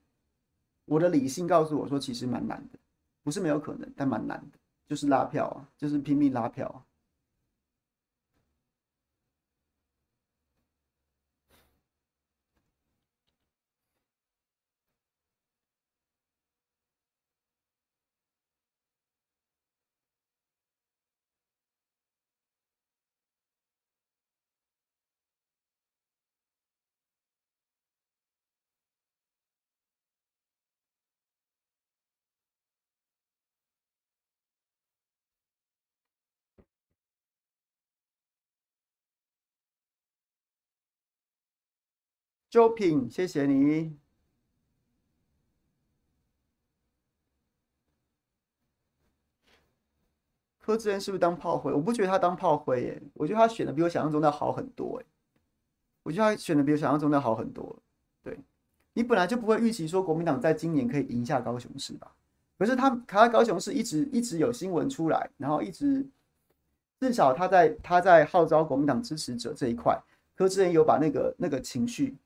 [0.85, 2.77] 我的理性告诉我说，其实蛮难的，
[3.23, 6.85] 不是没有可能，但蛮难的，就是拉票啊，就是拼命拉票啊。
[42.57, 43.95] 周品，谢谢你。
[50.57, 51.71] 柯志恩是不是当炮灰？
[51.71, 55.05] 我不觉得他当炮灰耶，我觉得他选的比我想象中的好很多哎。
[56.01, 57.77] 我觉得他选的比我想象中的好很多。
[58.23, 58.35] 对，
[58.93, 62.11] 你本来就不会预期说国民党在今年可以赢下高雄市吧？
[62.57, 66.03] 可是他卡在高雄市一直一直有新闻出来，然后一直
[66.99, 69.95] 至少他在他在号召国民党支持者这一块，
[70.35, 72.17] 柯志恩有把那个那个情绪。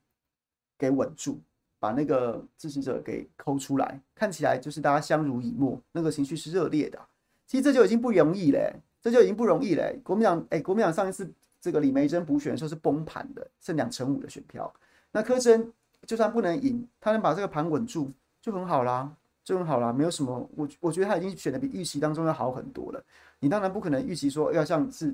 [0.82, 1.38] 给稳住，
[1.78, 6.98] 把那个支持者给抠出来，看起来就是大家相濡以沫，那个情绪是热烈的。
[7.46, 10.00] 其实这就已经不容易嘞，这就已经不容易嘞。
[10.04, 14.74] 国民党，哎，国民党上一次这个李梅珍补选的时候是崩盘的，剩两成五的选票。
[15.12, 15.72] 那柯志恩
[16.08, 18.10] 就算不能赢，他能把这个盘稳住，
[18.42, 19.12] 就很好啦，
[19.44, 20.50] 就很好啦，没有什么。
[20.56, 23.04] 我我觉得他已经选的比预期当中要好很多了。
[23.40, 25.14] 你当然不可能预期说要像是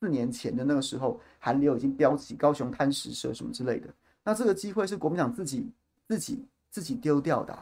[0.00, 3.88] 四年前的那个时候，韩流已经飙起，高雄贪食蛇什么之类的。
[4.24, 5.70] 那这个机会是国民党自己、
[6.06, 7.58] 自己、自己丢掉的，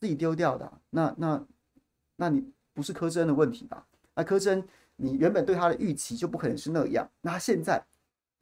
[0.00, 0.72] 自己丢掉的。
[0.90, 1.46] 那、那、
[2.16, 3.86] 那你不是柯志恩的问题吧？
[4.14, 7.08] 那柯志恩，你原本对他的预期就不可能是那样。
[7.20, 7.84] 那他现在，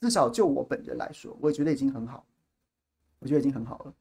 [0.01, 2.26] 至少就我本人来说，我也觉得已经很好，
[3.20, 3.95] 我觉得已经很好了。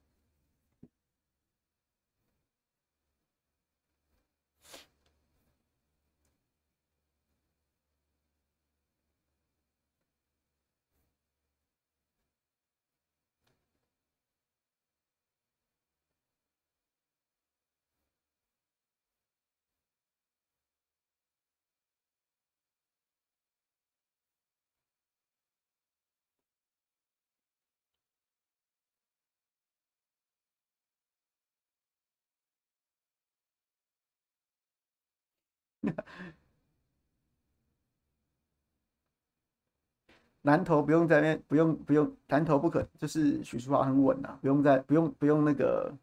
[40.43, 45.93] 南投不用在那，不用不用，南投不可，就是许淑华很稳啊，不用在不用不用那个，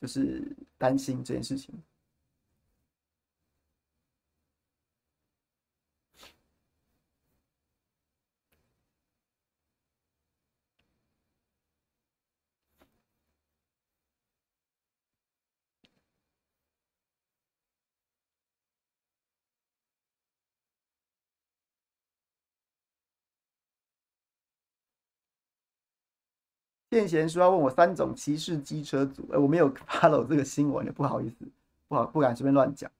[0.00, 1.74] 就是担心这件事情。
[26.90, 31.36] 见贤说要问我三种骑士机车组，哎，我没有 follow 这个新闻，不好意思，
[31.88, 32.90] 不好不敢随便乱讲。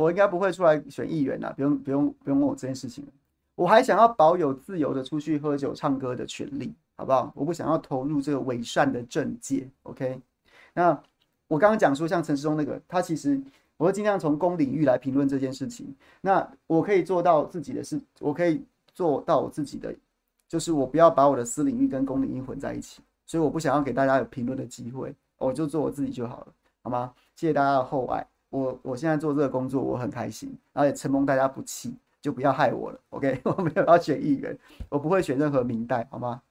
[0.00, 3.06] 我应该不会出来选议员啦，不用不用不用问我这件事情。
[3.54, 7.30] 我还想要保有自由的出去喝酒唱歌的权利，好不好？
[7.36, 9.68] 我不想要投入这个伪善的政界。
[9.82, 10.18] OK，
[10.72, 10.98] 那
[11.48, 13.38] 我刚刚讲说，像陈世忠那个，他其实
[13.76, 15.94] 我会尽量从公领域来评论这件事情。
[16.22, 19.94] 那我可以做到自己的事，我可以做到我自己的
[20.48, 26.46] 就是我不要把我的私领域跟公领域混在一起，所以我不想要给大家有评论的机会，我就做我自己就好了，
[26.84, 27.12] 好吗？
[27.36, 33.40] 谢谢大家的厚爱，我我现在做这个工作我很开心，然后也承蒙大家不弃，就不要害我了，OK？
[33.44, 34.56] 我没有要选议员，
[34.88, 36.42] 我不会选任何民代，好吗？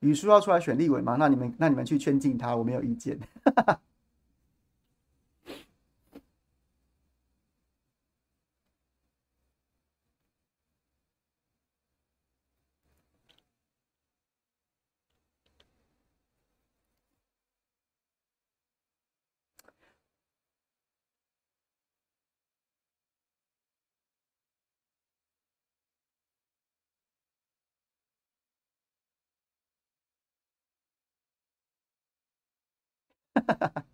[0.00, 1.16] 语书要出来选立委吗？
[1.18, 3.18] 那你们那你们去圈禁他，我没有意见。
[33.46, 33.84] 哈 哈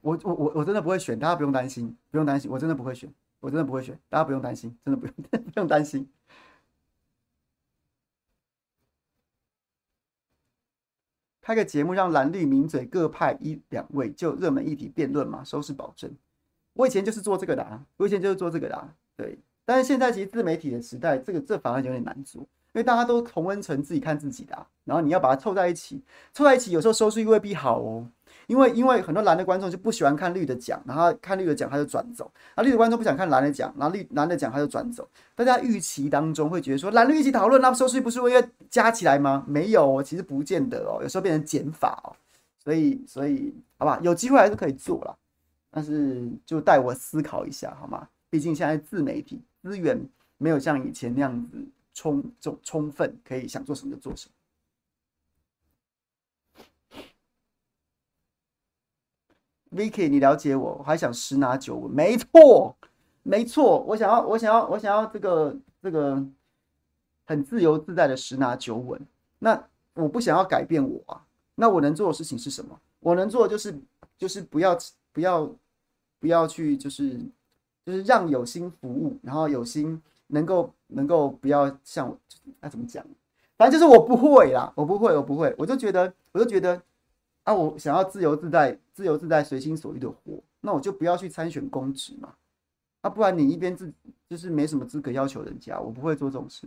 [0.00, 5.14] 我我我我真的不会选，大家不用担心，不用担心，我真的不会选，我真的不会选，大家不用担心，真的不用
[5.52, 6.08] 不用担心。
[11.42, 16.14] 开个节目让蓝绿名嘴各派一两位就热门议题辩论嘛，收视保证。
[16.74, 19.38] 我以前就是做这个的啊，我以前就是做这个的啊，对。
[19.64, 22.46] 但是现在其实自媒体的时代，这个这反而有点难做。
[22.72, 26.00] 因为大家都同温层自己看自己的，啊，然后你要把它凑在一起，
[26.32, 28.06] 凑在一起有时候收视率未必好哦。
[28.46, 35.08] 因为因为很多蓝的观众就不喜欢看绿的讲，然后看绿的讲他就转走，啊绿的观众不想看蓝的讲，然后绿蓝的讲他就转走。
[35.36, 39.44] 大家预期当中会觉得说蓝绿一起讨论，那收视率不是会越加起来吗？
[39.46, 42.14] 没有哦，其实不见得哦，有时候变成减法哦。
[42.62, 45.14] 所以所以好吧，有机会还是可以做啦，
[45.70, 48.08] 但是就带我思考一下好吗？
[48.30, 50.00] 毕竟现在自媒体资源
[50.38, 51.56] 没有像以前那样子。
[51.92, 54.34] 充充充分，可以想做什么就做什么。
[59.72, 61.90] Vicky，你了解我，我还想十拿九稳。
[61.90, 62.76] 没错，
[63.22, 66.24] 没错，我想要，我想要，我想要这个这个
[67.26, 69.00] 很自由自在的十拿九稳。
[69.38, 71.24] 那我不想要改变我啊。
[71.54, 72.80] 那我能做的事情是什么？
[73.00, 73.78] 我能做的就是
[74.16, 74.76] 就是不要
[75.12, 75.54] 不要
[76.18, 77.20] 不要去就是
[77.84, 80.00] 就是让有心服务，然后有心。
[80.32, 82.18] 能够能够不要像我，
[82.60, 83.04] 那怎么讲？
[83.56, 86.80] 反正就是我不会啦，我不会，我不会，我就觉得，我就觉得，
[87.44, 92.34] 啊，我想要自由自在、自由自在、随心所欲的活，那我就不要去参选公职嘛，
[93.02, 93.92] 啊，不然你一边自
[94.28, 96.66] 就是没什么资格要求人家，我不会做这种事。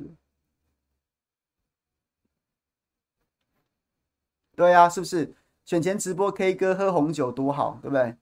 [4.55, 5.33] 对呀，是不是？
[5.65, 8.15] 选前直播 K 歌喝红酒多好，对不对？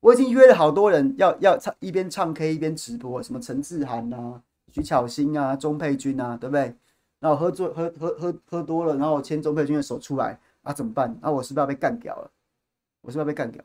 [0.00, 4.42] 我已经约了好多人要要唱，一边唱 K 一边直播，什么陈志涵啊、
[4.74, 6.74] 徐巧芯啊、钟佩君啊，对不对？
[7.20, 11.16] 然后喝醉喝喝喝喝多了，然后我牵钟佩君的手出来啊，怎么办？
[11.22, 12.28] 那、啊、我是不是要被干掉了？
[13.02, 13.64] 我是不是要被干掉？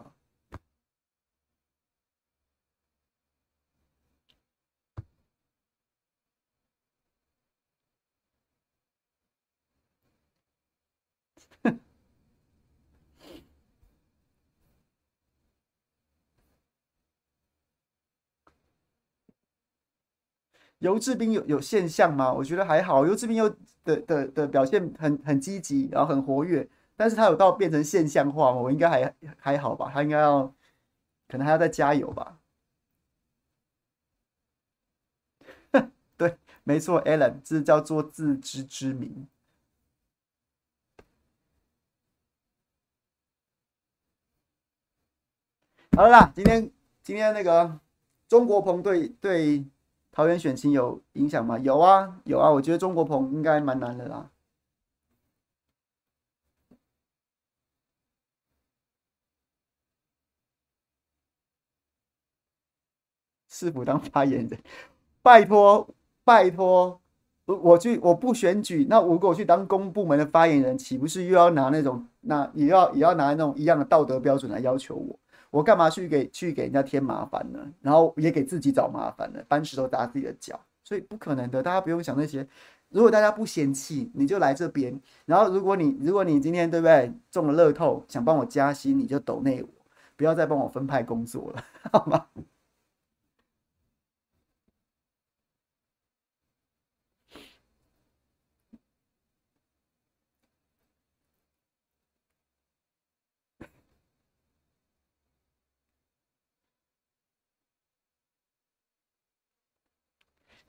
[20.80, 22.32] 游志斌有有现象吗？
[22.34, 23.50] 我觉得还好，游志斌又
[23.84, 28.52] 的的的表现很很积极，然后很活跃，但是他有到变成现象化？
[28.52, 30.54] 我应该还还好吧，他应该要
[31.28, 32.40] 可能还要再加油吧。
[36.18, 39.28] 对，没错，Alan，这叫做自知之明。
[45.98, 46.72] 好了啦，今天
[47.04, 47.80] 今天那个
[48.30, 49.66] 中国鹏对对。
[50.12, 51.58] 桃园选情有影响吗？
[51.60, 52.50] 有啊，有啊。
[52.52, 54.30] 我觉得钟国鹏应该蛮难的啦。
[63.48, 64.60] 市府当发言人，
[65.22, 65.88] 拜托
[66.24, 67.02] 拜托，
[67.46, 75.20] 我我去我不选举，那如果我去当公部门的发言人，岂不是又要拿那种那也要也要拿那种一样的道德标准来要求我？
[75.52, 77.60] 我干嘛去给去给人家添麻烦呢？
[77.82, 79.40] 然后也给自己找麻烦呢？
[79.48, 81.64] 搬石头砸自己的脚，所以不可能的。
[81.64, 82.48] 大家不用想那些。
[82.90, 85.00] 如果大家不嫌弃，你就来这边。
[85.26, 89.70] 然后如果你如果你今天对不对中了乐透，想帮我加薪，你就抖内我，
[90.16, 92.26] 不要再帮我分派工作了，好吗？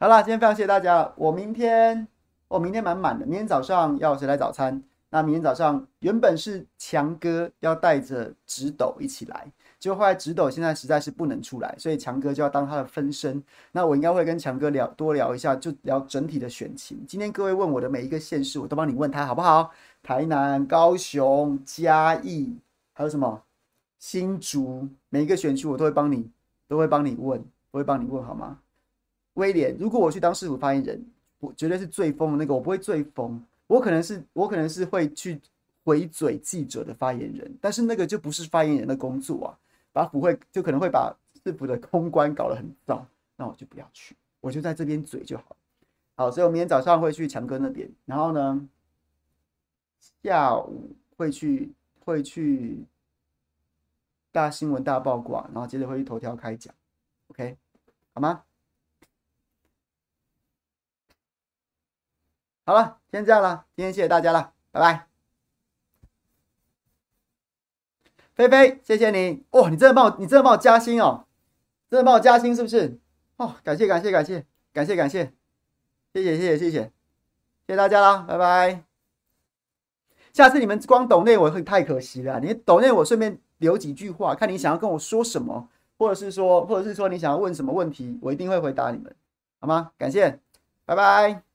[0.03, 1.13] 好啦，今天非常谢谢大家。
[1.15, 2.09] 我明天，
[2.49, 3.27] 我明天满满的。
[3.27, 4.83] 明天早上要谁来早餐？
[5.11, 9.47] 那明天早上原本是强哥要带着直斗一起来，
[9.79, 13.45] 结果后来直斗现在实在是不能出来，所以强哥就要当他的分身。
[13.73, 17.05] 那我应该会跟强哥聊多聊一下，就聊整体的选情。
[17.07, 19.71] 今天各位问我的每一个县市，我都帮你问他好不好？
[20.03, 22.57] 台南、高雄、嘉义，
[22.95, 23.43] 还有什么
[23.99, 26.31] 新竹，每一个选区我都会帮你，
[26.69, 27.39] 都会帮你问，
[27.71, 28.61] 都会帮你问好吗？
[29.41, 31.03] 威廉，如果我去当市府发言人，
[31.39, 33.43] 我绝对是最疯的那个，我不会最疯。
[33.67, 35.41] 我可能是我可能是会去
[35.83, 39.59] 回嘴记者的发言人，但是那个就不是发言人的工作啊，
[39.93, 43.07] 把府会就可能会把市府的公关搞得很糟，
[43.37, 45.57] 那我就不要去，我就在这边嘴就好。
[46.17, 48.69] 好，所以我明天早上会去强哥那边，然后呢，
[50.23, 51.73] 下午会去
[52.05, 52.85] 会去
[54.31, 56.75] 大新闻大曝光，然后接着会去头条开讲
[57.29, 57.57] ，OK，
[58.13, 58.43] 好吗？
[62.71, 63.65] 好了，先这样了。
[63.75, 65.09] 今天谢谢大家了，拜拜。
[68.33, 71.25] 菲菲，谢谢你哦，你真的帮我，你真的帮我加薪哦，
[71.91, 72.97] 真的帮我加薪是不是？
[73.39, 75.33] 哦，感谢感谢感谢感谢感谢，
[76.15, 76.93] 谢谢谢谢谢谢，谢
[77.67, 78.85] 谢大家啦，拜拜。
[80.33, 85.69] 下次你们光抖内我会太可惜了，你抖内我顺便留几句话，看你想要跟我说什么，
[85.99, 89.13] 或者是说，或者是说你想要问什么问题，我一定会回答你们，
[89.59, 89.91] 好吗？
[89.99, 90.39] 感谢，
[90.85, 91.50] 拜拜。